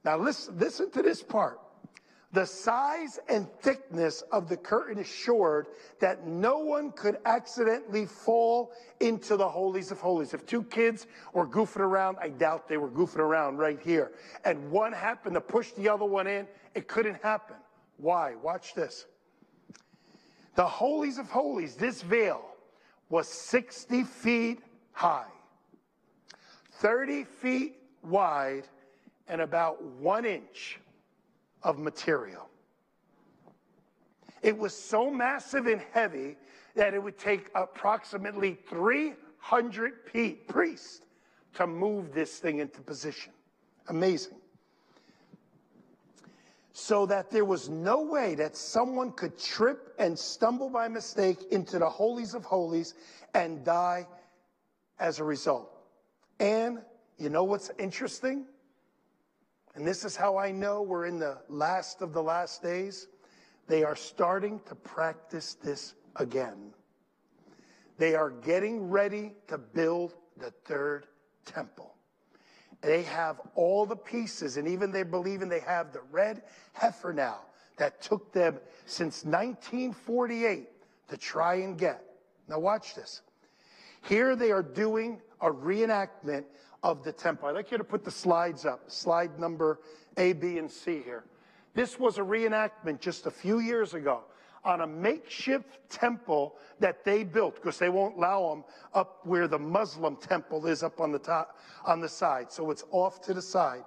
[0.06, 1.60] Now listen, listen to this part.
[2.34, 5.67] The size and thickness of the curtain assured
[6.00, 10.34] that no one could accidentally fall into the holies of holies.
[10.34, 14.13] If two kids were goofing around, I doubt they were goofing around right here,
[14.46, 17.58] and one happened to push the other one in, it couldn't happen.
[17.98, 18.36] Why?
[18.36, 19.08] Watch this.
[20.56, 22.46] The holies of holies, this veil,
[23.10, 24.60] was 60 feet
[24.94, 25.26] high,
[26.76, 28.67] 30 feet wide,
[29.28, 30.80] and about one inch
[31.63, 32.50] of material.
[34.41, 36.36] It was so massive and heavy
[36.76, 40.06] that it would take approximately 300
[40.47, 41.02] priests
[41.54, 43.34] to move this thing into position.
[43.88, 44.38] Amazing.
[46.74, 51.78] So that there was no way that someone could trip and stumble by mistake into
[51.78, 52.93] the holies of holies
[53.34, 54.08] and die
[55.00, 55.69] as a result.
[56.39, 56.80] And
[57.17, 58.45] you know what's interesting?
[59.75, 63.07] And this is how I know we're in the last of the last days.
[63.67, 66.73] They are starting to practice this again.
[67.97, 71.05] They are getting ready to build the third
[71.45, 71.95] temple.
[72.81, 76.41] They have all the pieces, and even they believe and they have the red
[76.73, 77.41] heifer now
[77.77, 80.67] that took them since 1948
[81.10, 82.03] to try and get.
[82.47, 83.21] Now, watch this.
[84.03, 86.45] Here they are doing a reenactment
[86.84, 87.48] of the temple.
[87.48, 89.80] I'd like you to put the slides up, slide number
[90.17, 91.24] A, B, and C here.
[91.74, 94.24] This was a reenactment just a few years ago
[94.63, 98.63] on a makeshift temple that they built because they won't allow them
[98.94, 102.52] up where the Muslim temple is up on the top, on the side.
[102.52, 103.84] So it's off to the side.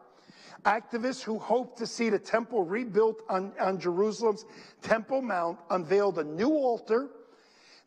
[0.65, 4.47] Activists who hope to see the temple rebuilt on, on Jerusalem's
[4.83, 7.11] Temple Mount unveiled a new altar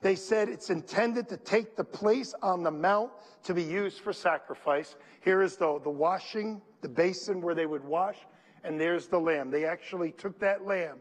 [0.01, 3.11] they said it's intended to take the place on the mount
[3.43, 4.95] to be used for sacrifice.
[5.21, 8.17] Here is the, the washing, the basin where they would wash,
[8.63, 9.49] and there's the lamb.
[9.49, 10.97] They actually took that lamb,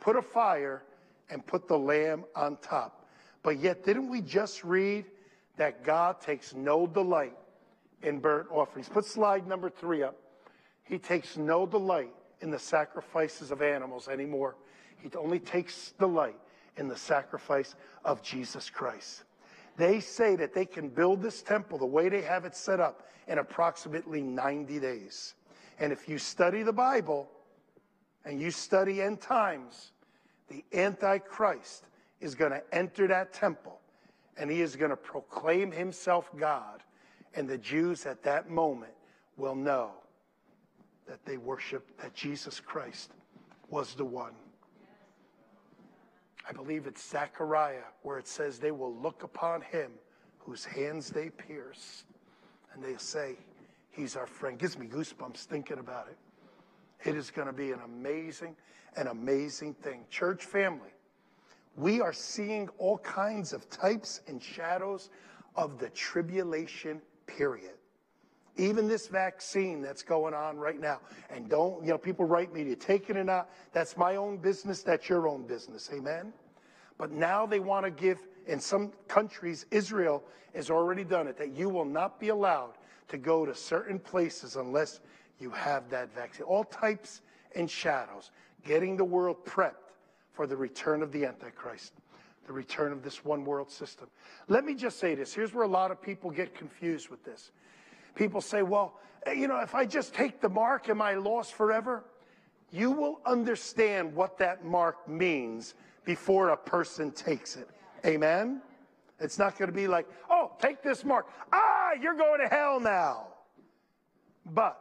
[0.00, 0.82] put a fire,
[1.30, 3.08] and put the lamb on top.
[3.42, 5.06] But yet, didn't we just read
[5.56, 7.36] that God takes no delight
[8.02, 8.88] in burnt offerings?
[8.88, 10.16] Put slide number three up.
[10.84, 14.56] He takes no delight in the sacrifices of animals anymore.
[14.98, 16.36] He only takes delight
[16.76, 19.24] in the sacrifice of Jesus Christ.
[19.76, 23.06] They say that they can build this temple the way they have it set up
[23.28, 25.34] in approximately 90 days.
[25.78, 27.28] And if you study the Bible
[28.24, 29.92] and you study end times,
[30.48, 31.84] the Antichrist
[32.20, 33.80] is going to enter that temple
[34.38, 36.82] and he is going to proclaim himself God.
[37.34, 38.92] And the Jews at that moment
[39.36, 39.90] will know
[41.06, 43.12] that they worship that Jesus Christ
[43.68, 44.32] was the one.
[46.48, 49.92] I believe it's Zechariah where it says they will look upon him
[50.38, 52.04] whose hands they pierce,
[52.72, 53.36] and they say,
[53.90, 54.58] He's our friend.
[54.58, 57.08] Gives me goosebumps thinking about it.
[57.08, 58.54] It is going to be an amazing,
[58.96, 60.04] an amazing thing.
[60.10, 60.90] Church family,
[61.76, 65.08] we are seeing all kinds of types and shadows
[65.56, 67.75] of the tribulation period.
[68.56, 71.00] Even this vaccine that's going on right now.
[71.30, 73.50] And don't, you know, people write me, you take it or not?
[73.72, 74.82] That's my own business.
[74.82, 75.90] That's your own business.
[75.92, 76.32] Amen.
[76.98, 81.52] But now they want to give, in some countries, Israel has already done it, that
[81.52, 82.72] you will not be allowed
[83.08, 85.00] to go to certain places unless
[85.38, 86.46] you have that vaccine.
[86.46, 87.20] All types
[87.54, 88.30] and shadows,
[88.64, 89.92] getting the world prepped
[90.32, 91.92] for the return of the Antichrist,
[92.46, 94.08] the return of this one world system.
[94.48, 95.34] Let me just say this.
[95.34, 97.50] Here's where a lot of people get confused with this.
[98.16, 101.52] People say, well, eh, you know, if I just take the mark, am I lost
[101.52, 102.04] forever?
[102.72, 105.74] You will understand what that mark means
[106.04, 107.68] before a person takes it.
[108.04, 108.62] Amen?
[109.20, 111.28] It's not going to be like, oh, take this mark.
[111.52, 113.28] Ah, you're going to hell now.
[114.46, 114.80] But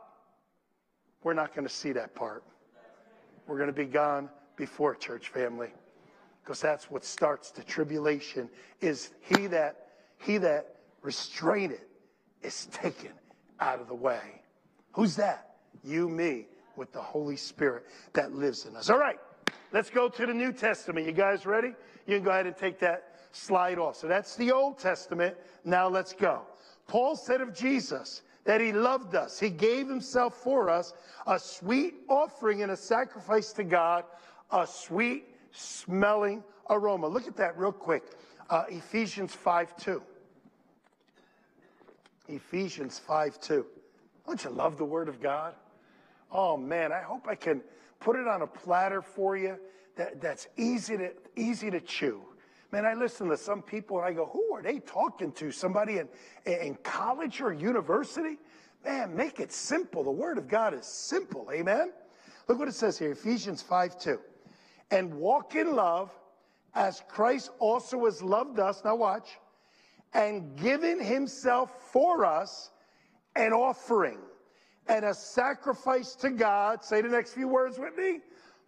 [1.24, 2.44] we're not going to see that part.
[3.48, 5.70] We're going to be gone before church family
[6.44, 9.88] because that's what starts the tribulation is he that
[10.20, 11.78] he that restrained
[12.42, 13.12] is taken
[13.60, 14.42] out of the way.
[14.94, 15.56] Who's that?
[15.84, 18.90] You, me, with the Holy Spirit that lives in us.
[18.90, 19.20] All right,
[19.72, 21.06] let's go to the New Testament.
[21.06, 21.74] You guys ready?
[22.08, 23.96] You can go ahead and take that slide off.
[23.96, 25.36] So that's the Old Testament.
[25.64, 26.42] Now let's go.
[26.88, 29.40] Paul said of Jesus that he loved us.
[29.40, 30.94] He gave himself for us
[31.28, 34.06] a sweet offering and a sacrifice to God,
[34.52, 37.08] a sweet smelling aroma.
[37.08, 38.04] Look at that real quick.
[38.50, 40.02] Uh, Ephesians 5 2.
[42.28, 43.66] Ephesians 5 2.
[44.26, 45.56] Don't you love the Word of God?
[46.32, 47.62] Oh man, I hope I can
[48.00, 49.58] put it on a platter for you
[49.96, 52.22] that, that's easy to, easy to chew.
[52.72, 55.52] Man, I listen to some people and I go, who are they talking to?
[55.52, 56.10] Somebody in,
[56.46, 58.38] in college or university?
[58.84, 60.04] Man, make it simple.
[60.04, 61.50] The Word of God is simple.
[61.54, 61.92] Amen?
[62.48, 64.20] Look what it says here Ephesians 5 2.
[64.92, 66.12] And walk in love
[66.76, 68.84] as Christ also has loved us.
[68.84, 69.38] Now, watch.
[70.16, 72.72] And given himself for us
[73.36, 74.20] an offering
[74.88, 76.84] and a sacrifice to God.
[76.84, 78.20] Say the next few words with me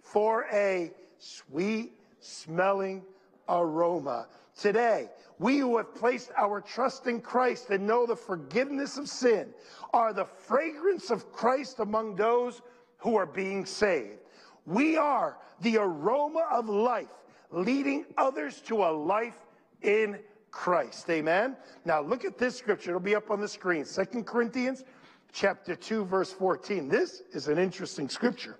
[0.02, 3.04] for a sweet smelling
[3.48, 4.28] aroma.
[4.60, 9.54] Today, we who have placed our trust in Christ and know the forgiveness of sin
[9.94, 12.62] are the fragrance of Christ among those
[12.98, 14.20] who are being saved.
[14.66, 17.08] We are the aroma of life,
[17.52, 19.38] leading others to a life
[19.82, 20.20] in
[20.52, 21.10] Christ.
[21.10, 21.56] Amen.
[21.86, 22.92] Now look at this scripture.
[22.92, 23.86] It'll be up on the screen.
[23.86, 24.84] Second Corinthians
[25.32, 26.88] chapter 2 verse 14.
[26.88, 28.58] This is an interesting scripture.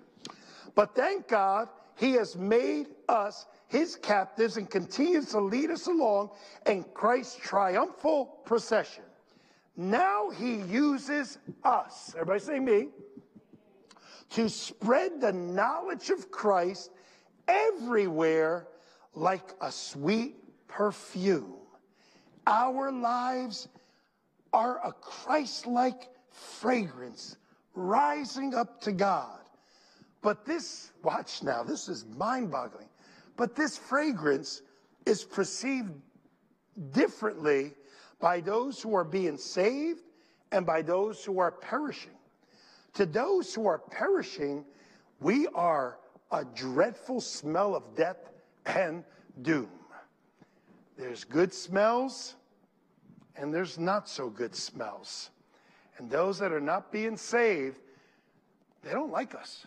[0.74, 6.30] But thank God he has made us his captives and continues to lead us along
[6.66, 9.04] in Christ's triumphal procession.
[9.76, 12.88] Now he uses us, everybody say me,
[14.30, 16.90] to spread the knowledge of Christ
[17.46, 18.68] everywhere
[19.14, 20.36] like a sweet
[20.68, 21.54] perfume.
[22.48, 23.68] Our lives
[24.54, 27.36] are a Christ like fragrance
[27.74, 29.40] rising up to God.
[30.22, 32.88] But this, watch now, this is mind boggling.
[33.36, 34.62] But this fragrance
[35.04, 35.92] is perceived
[36.92, 37.74] differently
[38.18, 40.00] by those who are being saved
[40.50, 42.16] and by those who are perishing.
[42.94, 44.64] To those who are perishing,
[45.20, 45.98] we are
[46.32, 48.30] a dreadful smell of death
[48.64, 49.04] and
[49.42, 49.68] doom.
[50.98, 52.34] There's good smells
[53.36, 55.30] and there's not so good smells.
[55.96, 57.78] And those that are not being saved,
[58.82, 59.64] they don't like us.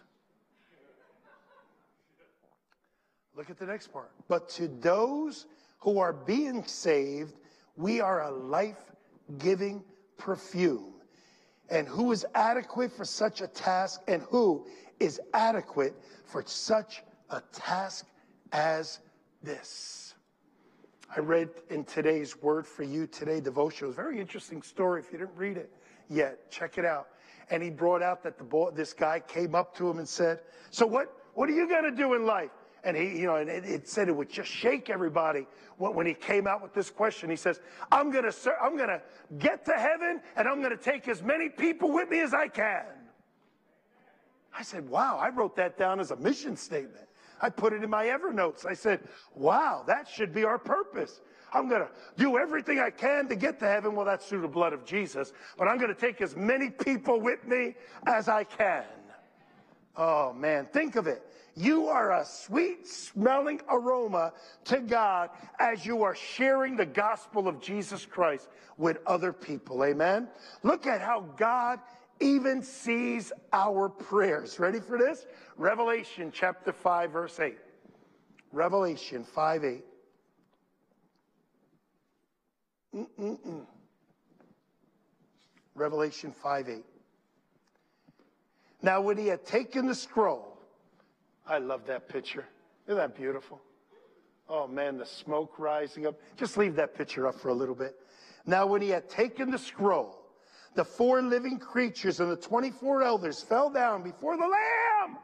[3.35, 4.11] Look at the next part.
[4.27, 5.47] But to those
[5.79, 7.33] who are being saved,
[7.77, 8.91] we are a life
[9.37, 9.83] giving
[10.17, 10.93] perfume.
[11.69, 14.67] And who is adequate for such a task, and who
[14.99, 18.05] is adequate for such a task
[18.51, 18.99] as
[19.41, 20.10] this?
[21.13, 23.83] I read in today's Word for You Today devotion.
[23.83, 25.01] It was a very interesting story.
[25.01, 25.69] If you didn't read it
[26.09, 27.07] yet, check it out.
[27.49, 30.39] And he brought out that the boy, this guy came up to him and said,
[30.69, 32.51] So what, what are you going to do in life?
[32.85, 35.47] And he, you know, and it, it, said it would just shake everybody
[35.77, 37.29] when, when he came out with this question.
[37.29, 37.59] He says,
[37.91, 39.01] I'm going to, I'm going to
[39.37, 42.47] get to heaven and I'm going to take as many people with me as I
[42.47, 42.85] can.
[44.57, 47.07] I said, wow, I wrote that down as a mission statement.
[47.41, 48.65] I put it in my Evernotes.
[48.65, 49.01] I said,
[49.35, 51.21] wow, that should be our purpose.
[51.53, 53.95] I'm going to do everything I can to get to heaven.
[53.95, 57.19] Well, that's through the blood of Jesus, but I'm going to take as many people
[57.19, 57.75] with me
[58.07, 58.85] as I can.
[59.97, 61.21] Oh man, think of it.
[61.53, 64.31] You are a sweet smelling aroma
[64.65, 69.83] to God as you are sharing the gospel of Jesus Christ with other people.
[69.83, 70.29] Amen.
[70.63, 71.79] Look at how God
[72.21, 74.59] even sees our prayers.
[74.59, 75.25] Ready for this?
[75.57, 77.57] Revelation chapter 5, verse 8.
[78.51, 79.83] Revelation 5 8.
[82.95, 83.65] Mm-mm-mm.
[85.75, 86.85] Revelation 5 8.
[88.81, 90.57] Now, when he had taken the scroll,
[91.47, 92.45] I love that picture.
[92.87, 93.61] Isn't that beautiful?
[94.49, 96.19] Oh man, the smoke rising up.
[96.35, 97.95] Just leave that picture up for a little bit.
[98.45, 100.20] Now, when he had taken the scroll,
[100.75, 105.17] the four living creatures and the 24 elders fell down before the Lamb,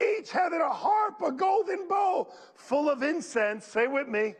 [0.00, 3.66] each having a harp, a golden bowl full of incense.
[3.66, 4.34] Say with me,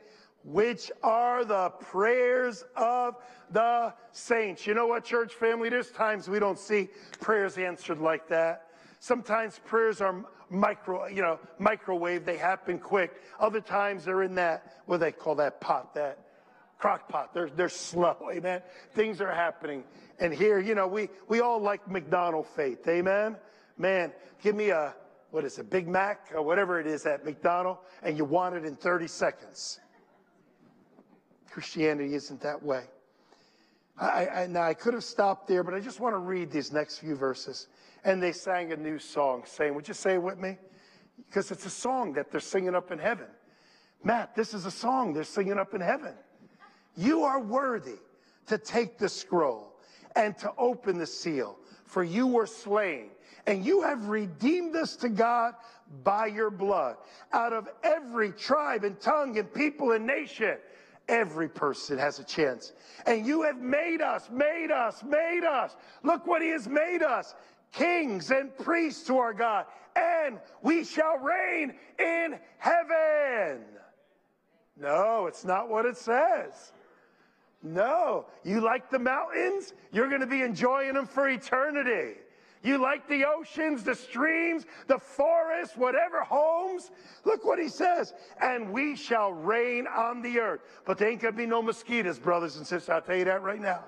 [0.44, 3.16] which are the prayers of
[3.50, 4.66] the saints.
[4.66, 5.68] You know what, church family?
[5.68, 6.88] There's times we don't see
[7.20, 8.68] prayers answered like that.
[9.00, 12.24] Sometimes prayers are micro, you know, microwave.
[12.24, 13.20] They happen quick.
[13.38, 16.29] Other times they're in that, what they call that pot, that
[16.80, 17.32] crock pot.
[17.34, 18.16] They're, they're slow.
[18.32, 18.62] Amen.
[18.94, 19.84] Things are happening.
[20.18, 22.86] And here, you know, we, we all like McDonald faith.
[22.88, 23.36] Amen.
[23.78, 24.12] Man,
[24.42, 24.94] give me a,
[25.30, 28.64] what is it, Big Mac or whatever it is at McDonald, and you want it
[28.64, 29.80] in 30 seconds.
[31.50, 32.84] Christianity isn't that way.
[33.98, 36.72] I, I, now, I could have stopped there, but I just want to read these
[36.72, 37.68] next few verses.
[38.04, 40.56] And they sang a new song, saying, Would you say it with me?
[41.26, 43.26] Because it's a song that they're singing up in heaven.
[44.02, 46.14] Matt, this is a song they're singing up in heaven.
[46.96, 47.98] You are worthy
[48.46, 49.74] to take the scroll
[50.16, 53.10] and to open the seal, for you were slain,
[53.46, 55.54] and you have redeemed us to God
[56.04, 56.96] by your blood
[57.32, 60.56] out of every tribe and tongue and people and nation
[61.10, 62.72] Every person has a chance.
[63.04, 65.74] And you have made us, made us, made us.
[66.04, 67.34] Look what he has made us
[67.72, 69.66] kings and priests to our God,
[69.96, 73.64] and we shall reign in heaven.
[74.76, 76.72] No, it's not what it says.
[77.62, 78.26] No.
[78.44, 79.74] You like the mountains?
[79.92, 82.18] You're going to be enjoying them for eternity.
[82.62, 86.90] You like the oceans, the streams, the forests, whatever homes?
[87.24, 88.12] Look what he says.
[88.40, 90.60] And we shall reign on the earth.
[90.84, 92.90] But there ain't going to be no mosquitoes, brothers and sisters.
[92.90, 93.84] I'll tell you that right now.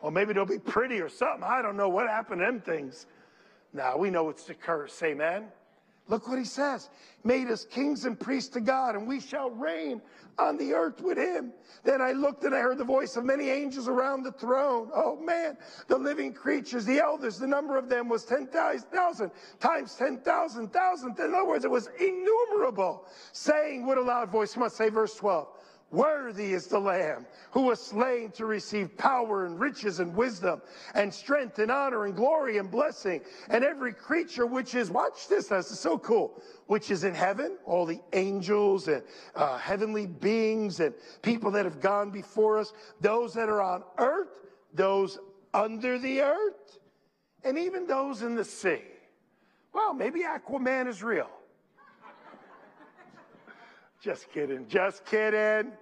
[0.00, 1.42] Or maybe they'll be pretty or something.
[1.42, 3.06] I don't know what happened to them things.
[3.74, 5.02] Now we know it's the curse.
[5.02, 5.46] Amen.
[6.08, 6.88] Look what he says.
[7.22, 10.00] Made us kings and priests to God, and we shall reign
[10.38, 11.52] on the earth with him.
[11.84, 14.90] Then I looked and I heard the voice of many angels around the throne.
[14.94, 19.30] Oh man, the living creatures, the elders, the number of them was 10,000
[19.60, 21.18] times 10,000, thousand.
[21.18, 25.14] In other words, it was innumerable, saying with a loud voice, come on, say verse
[25.14, 25.48] 12.
[25.90, 30.60] Worthy is the Lamb who was slain to receive power and riches and wisdom
[30.94, 33.22] and strength and honor and glory and blessing.
[33.48, 37.56] And every creature which is, watch this, this is so cool, which is in heaven,
[37.64, 39.02] all the angels and
[39.34, 44.28] uh, heavenly beings and people that have gone before us, those that are on earth,
[44.74, 45.18] those
[45.54, 46.78] under the earth,
[47.44, 48.82] and even those in the sea.
[49.72, 51.30] Well, maybe Aquaman is real.
[54.00, 55.72] Just kidding, just kidding.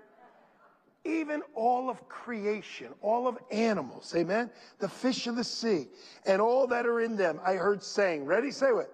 [1.05, 4.51] Even all of creation, all of animals, amen?
[4.81, 5.87] The fish of the sea
[6.25, 8.51] and all that are in them, I heard saying, ready?
[8.51, 8.91] Say what?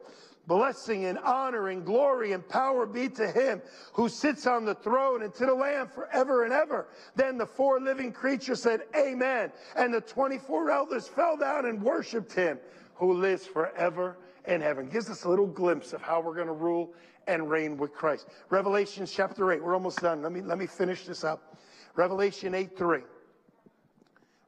[0.47, 3.63] Blessing and honor and glory and power be to him
[3.93, 6.89] who sits on the throne and to the Lamb forever and ever.
[7.15, 9.53] Then the four living creatures said, Amen.
[9.77, 12.59] And the 24 elders fell down and worshiped him
[12.95, 14.89] who lives forever and heaven.
[14.89, 16.93] Gives us a little glimpse of how we're going to rule
[17.27, 18.29] and reign with Christ.
[18.51, 19.63] Revelation chapter 8.
[19.63, 20.23] We're almost done.
[20.23, 21.57] Let me, let me finish this up.
[21.95, 23.01] Revelation 8 3.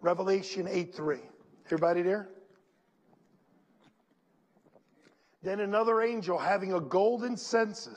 [0.00, 1.18] Revelation 8 3.
[1.66, 2.28] Everybody there?
[5.42, 7.96] Then another angel, having a golden censer,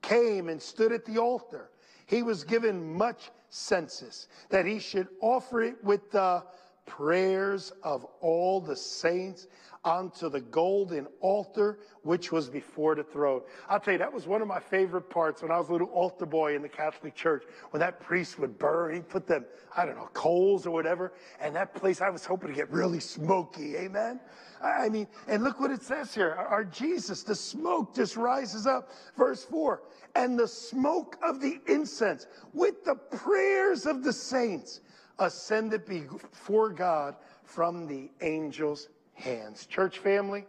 [0.00, 1.70] came and stood at the altar.
[2.06, 6.44] He was given much census, that he should offer it with the
[6.86, 9.46] prayers of all the saints
[9.84, 13.42] onto the golden altar which was before the throne.
[13.68, 15.88] I'll tell you, that was one of my favorite parts when I was a little
[15.88, 19.44] altar boy in the Catholic Church, when that priest would burn, he'd put them,
[19.76, 23.00] I don't know, coals or whatever, and that place, I was hoping to get really
[23.00, 24.20] smoky, amen?
[24.62, 26.32] I mean, and look what it says here.
[26.32, 28.90] Our Jesus, the smoke just rises up.
[29.16, 29.82] Verse 4
[30.14, 34.80] and the smoke of the incense with the prayers of the saints
[35.18, 39.66] ascended before God from the angels' hands.
[39.66, 40.46] Church family,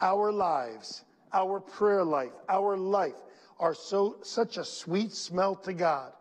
[0.00, 3.14] our lives, our prayer life, our life
[3.58, 6.12] are so such a sweet smell to God.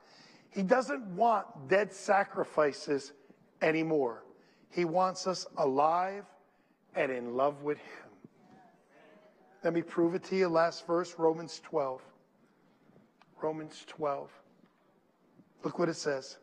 [0.50, 3.14] He doesn't want dead sacrifices
[3.62, 4.24] anymore.
[4.70, 6.26] He wants us alive
[6.96, 8.04] and in love with him.
[9.64, 10.48] Let me prove it to you.
[10.50, 12.02] Last verse, Romans 12.
[13.42, 14.30] Romans 12.
[15.64, 16.38] Look what it says.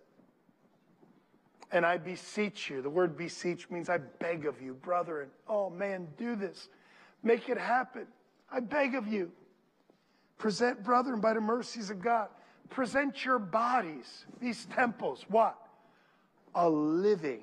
[1.72, 2.82] And I beseech you.
[2.82, 5.28] The word beseech means I beg of you, brethren.
[5.48, 6.68] Oh man, do this.
[7.22, 8.06] Make it happen.
[8.50, 9.30] I beg of you.
[10.38, 12.28] Present, brethren, by the mercies of God.
[12.70, 15.56] Present your bodies, these temples, what?
[16.54, 17.42] A living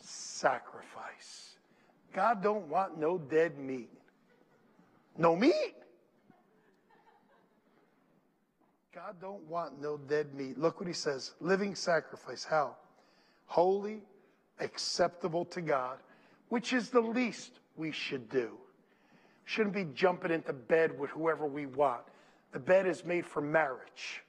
[0.00, 1.54] sacrifice.
[2.12, 3.90] God don't want no dead meat.
[5.18, 5.74] No meat.
[8.94, 10.56] God don't want no dead meat.
[10.56, 11.32] Look what he says.
[11.40, 12.44] Living sacrifice.
[12.44, 12.76] How?
[13.46, 14.02] Holy,
[14.60, 15.98] acceptable to God,
[16.48, 18.50] which is the least we should do.
[19.44, 22.02] Shouldn't be jumping into bed with whoever we want.
[22.52, 24.22] The bed is made for marriage.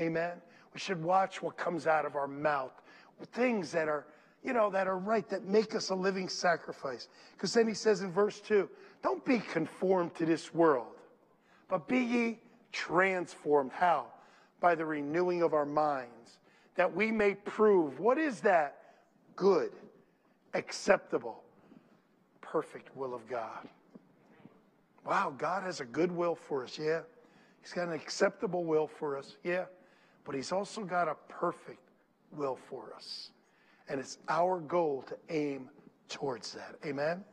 [0.00, 0.32] Amen.
[0.74, 2.72] We should watch what comes out of our mouth.
[3.32, 4.06] Things that are,
[4.42, 7.08] you know, that are right, that make us a living sacrifice.
[7.32, 8.68] Because then he says in verse 2
[9.02, 10.96] don't be conformed to this world,
[11.68, 12.38] but be ye
[12.72, 13.70] transformed.
[13.72, 14.06] How?
[14.60, 16.38] By the renewing of our minds
[16.76, 18.76] that we may prove what is that
[19.34, 19.72] good,
[20.54, 21.42] acceptable,
[22.40, 23.68] perfect will of God.
[25.04, 27.00] Wow, God has a good will for us, yeah.
[27.62, 29.64] He's got an acceptable will for us, yeah.
[30.24, 31.80] But He's also got a perfect
[32.32, 33.30] will for us.
[33.88, 35.70] And it's our goal to aim
[36.08, 36.76] towards that.
[36.84, 37.24] Amen?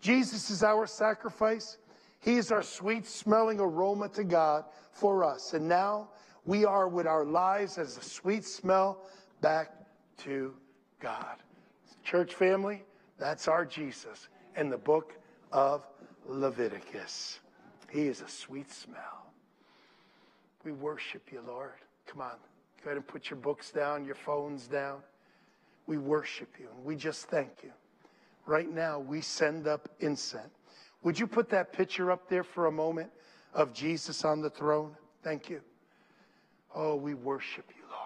[0.00, 1.78] Jesus is our sacrifice.
[2.20, 5.52] He is our sweet smelling aroma to God for us.
[5.54, 6.10] And now
[6.46, 8.98] we are with our lives as a sweet smell
[9.40, 9.70] back
[10.18, 10.54] to
[11.00, 11.36] God.
[12.02, 12.82] Church family,
[13.18, 15.14] that's our Jesus in the book
[15.52, 15.86] of
[16.26, 17.40] Leviticus.
[17.90, 19.32] He is a sweet smell.
[20.64, 21.72] We worship you, Lord.
[22.06, 22.36] Come on,
[22.82, 25.00] go ahead and put your books down, your phones down.
[25.86, 27.70] We worship you and we just thank you.
[28.46, 30.50] Right now, we send up incense.
[31.02, 33.10] Would you put that picture up there for a moment
[33.54, 34.96] of Jesus on the throne?
[35.22, 35.60] Thank you.
[36.74, 38.00] Oh, we worship you, Lord.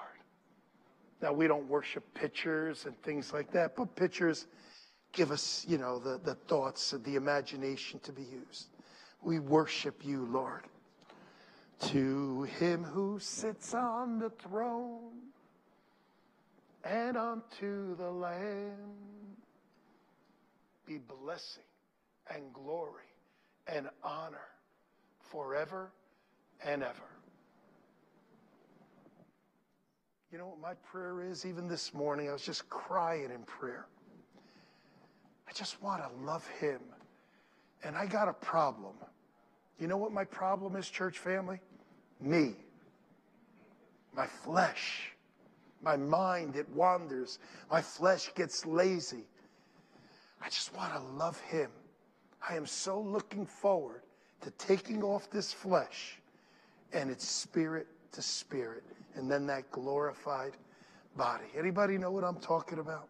[1.23, 4.47] Now, we don't worship pictures and things like that, but pictures
[5.12, 8.69] give us, you know, the, the thoughts and the imagination to be used.
[9.23, 10.64] We worship you, Lord.
[11.89, 15.12] To him who sits on the throne
[16.85, 18.77] and unto the Lamb
[20.87, 21.62] be blessing
[22.35, 23.05] and glory
[23.66, 24.49] and honor
[25.21, 25.91] forever
[26.64, 27.18] and ever.
[30.31, 31.47] You know what my prayer is?
[31.47, 33.87] Even this morning, I was just crying in prayer.
[35.49, 36.81] I just want to love him.
[37.83, 38.93] And I got a problem.
[39.81, 41.61] You know what my problem is, church family?
[42.20, 42.57] Me.
[44.14, 45.12] My flesh.
[45.83, 47.39] My mind, it wanders.
[47.70, 49.24] My flesh gets lazy.
[50.43, 51.70] I just want to love him.
[52.47, 54.03] I am so looking forward
[54.43, 56.20] to taking off this flesh
[56.93, 60.52] and its spirit to spirit and then that glorified
[61.16, 61.46] body.
[61.56, 63.09] Anybody know what I'm talking about?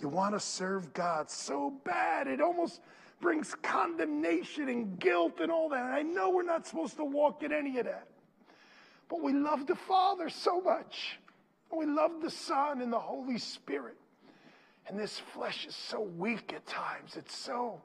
[0.00, 2.80] You want to serve God so bad, it almost
[3.20, 5.84] brings condemnation and guilt and all that.
[5.84, 8.08] And I know we're not supposed to walk in any of that.
[9.08, 11.18] But we love the Father so much.
[11.70, 13.96] And we love the Son and the Holy Spirit.
[14.88, 17.16] And this flesh is so weak at times.
[17.16, 17.80] It's so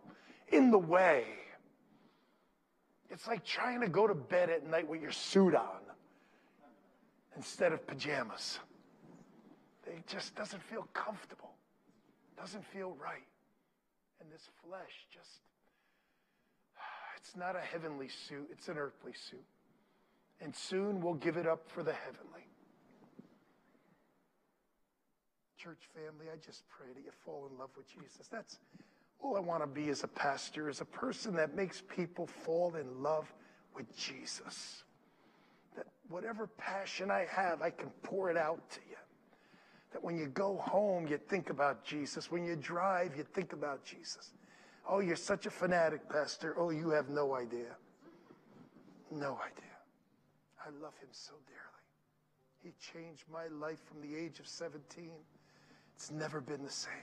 [0.50, 1.26] in the way.
[3.10, 5.88] It's like trying to go to bed at night with your suit on
[7.38, 8.60] instead of pajamas.
[9.86, 11.52] It just doesn't feel comfortable,
[12.38, 13.24] doesn't feel right.
[14.20, 15.30] And this flesh just,
[17.18, 19.46] it's not a heavenly suit, it's an earthly suit.
[20.42, 22.46] And soon we'll give it up for the heavenly.
[25.58, 28.28] Church family, I just pray that you fall in love with Jesus.
[28.28, 28.58] That's
[29.20, 32.76] all I want to be as a pastor, is a person that makes people fall
[32.76, 33.32] in love
[33.76, 34.84] with Jesus.
[36.10, 38.96] Whatever passion I have, I can pour it out to you.
[39.92, 42.32] That when you go home, you think about Jesus.
[42.32, 44.32] When you drive, you think about Jesus.
[44.90, 46.56] Oh, you're such a fanatic, Pastor.
[46.58, 47.76] Oh, you have no idea.
[49.12, 49.76] No idea.
[50.66, 51.68] I love him so dearly.
[52.64, 55.10] He changed my life from the age of 17.
[55.96, 56.94] It's never been the same.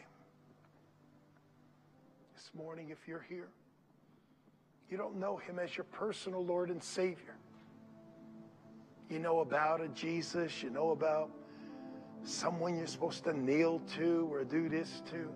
[2.34, 3.48] This morning, if you're here,
[4.90, 7.36] you don't know him as your personal Lord and Savior.
[9.14, 11.30] You know about a Jesus, you know about
[12.24, 15.30] someone you're supposed to kneel to or do this to.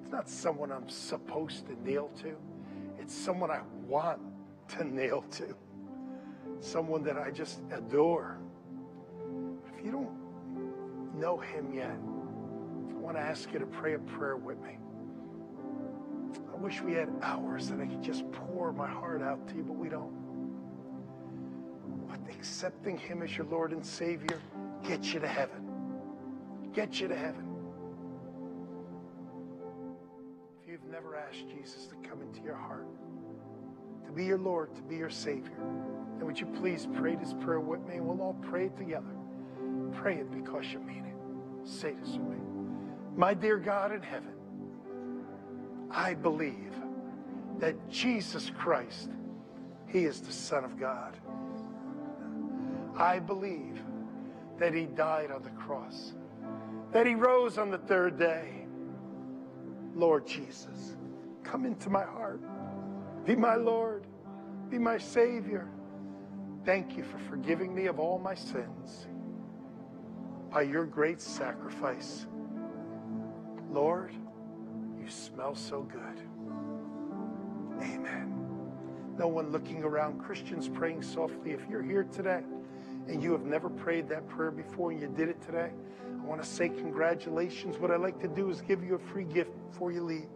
[0.00, 2.34] It's not someone I'm supposed to kneel to.
[2.98, 4.18] It's someone I want
[4.78, 5.54] to kneel to.
[6.60, 8.38] Someone that I just adore.
[9.76, 14.38] If you don't know him yet, I want to ask you to pray a prayer
[14.38, 14.78] with me.
[16.50, 19.64] I wish we had hours that I could just pour my heart out to you,
[19.64, 20.21] but we don't.
[22.12, 24.38] But accepting him as your Lord and Savior
[24.86, 25.72] gets you to heaven
[26.74, 27.44] Gets you to heaven.
[30.62, 32.86] If you've never asked Jesus to come into your heart,
[34.06, 35.58] to be your Lord, to be your Savior,
[36.16, 39.14] then would you please pray this prayer with me we'll all pray it together.
[39.92, 41.68] Pray it because you mean it.
[41.68, 42.36] Say this with me.
[43.16, 44.32] My dear God in heaven,
[45.90, 46.72] I believe
[47.58, 49.10] that Jesus Christ,
[49.88, 51.18] He is the Son of God.
[53.02, 53.82] I believe
[54.58, 56.12] that He died on the cross
[56.92, 58.66] that he rose on the third day.
[59.94, 60.96] Lord Jesus,
[61.42, 62.40] come into my heart.
[63.24, 64.06] Be my Lord.
[64.70, 65.68] Be my Savior.
[66.64, 69.06] Thank you for forgiving me of all my sins
[70.52, 72.26] by your great sacrifice.
[73.70, 74.12] Lord,
[75.00, 76.20] you smell so good.
[77.80, 78.34] Amen.
[79.18, 81.52] No one looking around, Christians praying softly.
[81.52, 82.42] If you're here today
[83.08, 85.70] and you have never prayed that prayer before and you did it today,
[86.06, 87.78] I want to say congratulations.
[87.78, 90.28] What I'd like to do is give you a free gift before you leave.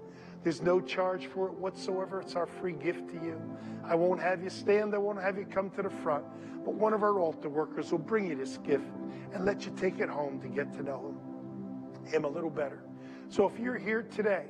[0.43, 2.21] There's no charge for it whatsoever.
[2.21, 3.41] It's our free gift to you.
[3.85, 4.95] I won't have you stand.
[4.95, 6.25] I won't have you come to the front.
[6.64, 8.85] But one of our altar workers will bring you this gift
[9.33, 11.14] and let you take it home to get to know
[12.05, 12.83] him, him a little better.
[13.29, 14.47] So if you're here today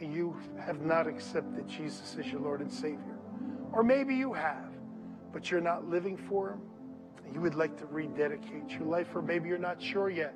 [0.00, 3.18] and you have not accepted Jesus as your Lord and Savior,
[3.72, 4.70] or maybe you have,
[5.32, 6.60] but you're not living for him,
[7.32, 10.34] you would like to rededicate your life, or maybe you're not sure yet,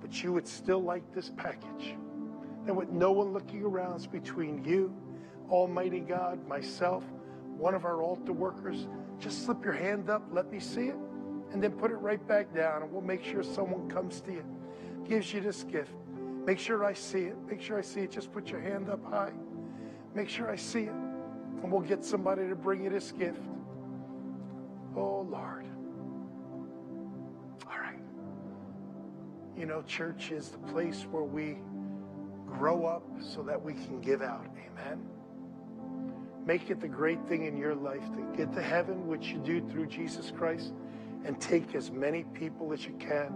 [0.00, 1.96] but you would still like this package.
[2.66, 4.94] And with no one looking around, it's between you,
[5.50, 7.04] Almighty God, myself,
[7.56, 8.86] one of our altar workers.
[9.18, 10.96] Just slip your hand up, let me see it,
[11.52, 14.44] and then put it right back down, and we'll make sure someone comes to you,
[15.08, 15.92] gives you this gift.
[16.44, 17.36] Make sure I see it.
[17.48, 18.10] Make sure I see it.
[18.10, 19.32] Just put your hand up high.
[20.14, 20.92] Make sure I see it.
[21.62, 23.40] And we'll get somebody to bring you this gift.
[24.96, 25.66] Oh, Lord.
[29.56, 31.58] You know, church is the place where we
[32.46, 34.46] grow up so that we can give out.
[34.56, 35.08] Amen.
[36.44, 39.60] Make it the great thing in your life to get to heaven, which you do
[39.68, 40.72] through Jesus Christ,
[41.24, 43.28] and take as many people as you can,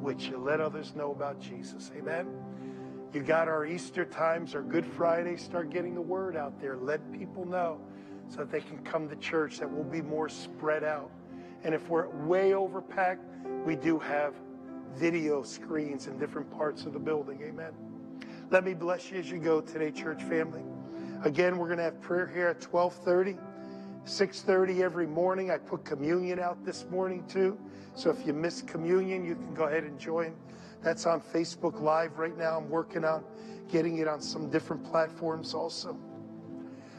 [0.00, 1.90] which you let others know about Jesus.
[1.96, 2.28] Amen.
[3.12, 5.36] You got our Easter times, our Good Friday.
[5.36, 6.76] Start getting the word out there.
[6.76, 7.80] Let people know
[8.28, 11.10] so that they can come to church, that we'll be more spread out.
[11.64, 14.34] And if we're way overpacked, we do have
[14.96, 17.40] video screens in different parts of the building.
[17.42, 17.72] Amen.
[18.50, 20.62] Let me bless you as you go today, church family.
[21.24, 23.38] Again, we're going to have prayer here at 1230.
[24.04, 25.50] 6:30 every morning.
[25.50, 27.58] I put communion out this morning too.
[27.94, 30.34] So if you miss communion, you can go ahead and join.
[30.82, 32.58] That's on Facebook Live right now.
[32.58, 33.22] I'm working on
[33.70, 35.96] getting it on some different platforms also.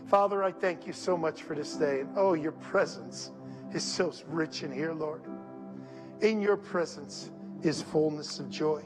[0.08, 2.02] Father, I thank you so much for this day.
[2.02, 3.32] And oh, your presence
[3.74, 5.24] is so rich in here, Lord.
[6.22, 7.32] In your presence
[7.64, 8.84] is fullness of joy.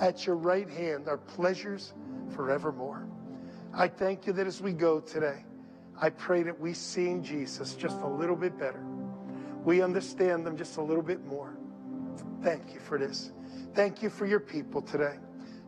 [0.00, 1.92] At your right hand are pleasures
[2.34, 3.06] forevermore.
[3.74, 5.44] I thank you that as we go today,
[6.00, 8.82] I pray that we see in Jesus just a little bit better.
[9.64, 11.54] We understand them just a little bit more.
[12.42, 13.30] Thank you for this.
[13.74, 15.18] Thank you for your people today.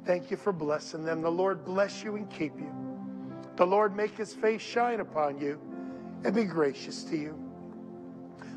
[0.05, 1.23] Thank you for blessing them.
[1.23, 2.73] The Lord bless you and keep you.
[3.57, 5.61] The Lord make his face shine upon you
[6.25, 7.39] and be gracious to you.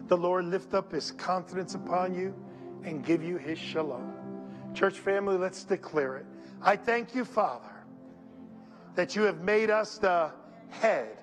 [0.07, 2.34] The Lord lift up his countenance upon you
[2.84, 4.13] and give you his shalom.
[4.73, 6.25] Church family, let's declare it.
[6.61, 7.73] I thank you, Father,
[8.95, 10.32] that you have made us the
[10.69, 11.17] head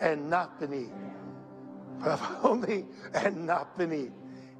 [0.00, 0.92] and not beneath,
[2.00, 4.12] but only and not beneath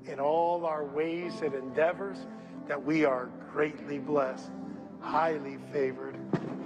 [0.07, 2.19] in all our ways and endeavors
[2.67, 4.51] that we are greatly blessed,
[5.01, 6.17] highly favored,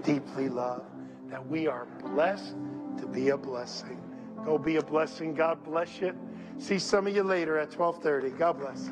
[0.03, 0.85] deeply loved,
[1.31, 2.55] that we are blessed
[2.99, 4.01] to be a blessing.
[4.45, 5.35] Go be a blessing.
[5.35, 6.15] God bless you.
[6.59, 8.31] See some of you later at 12:30.
[8.37, 8.91] God bless.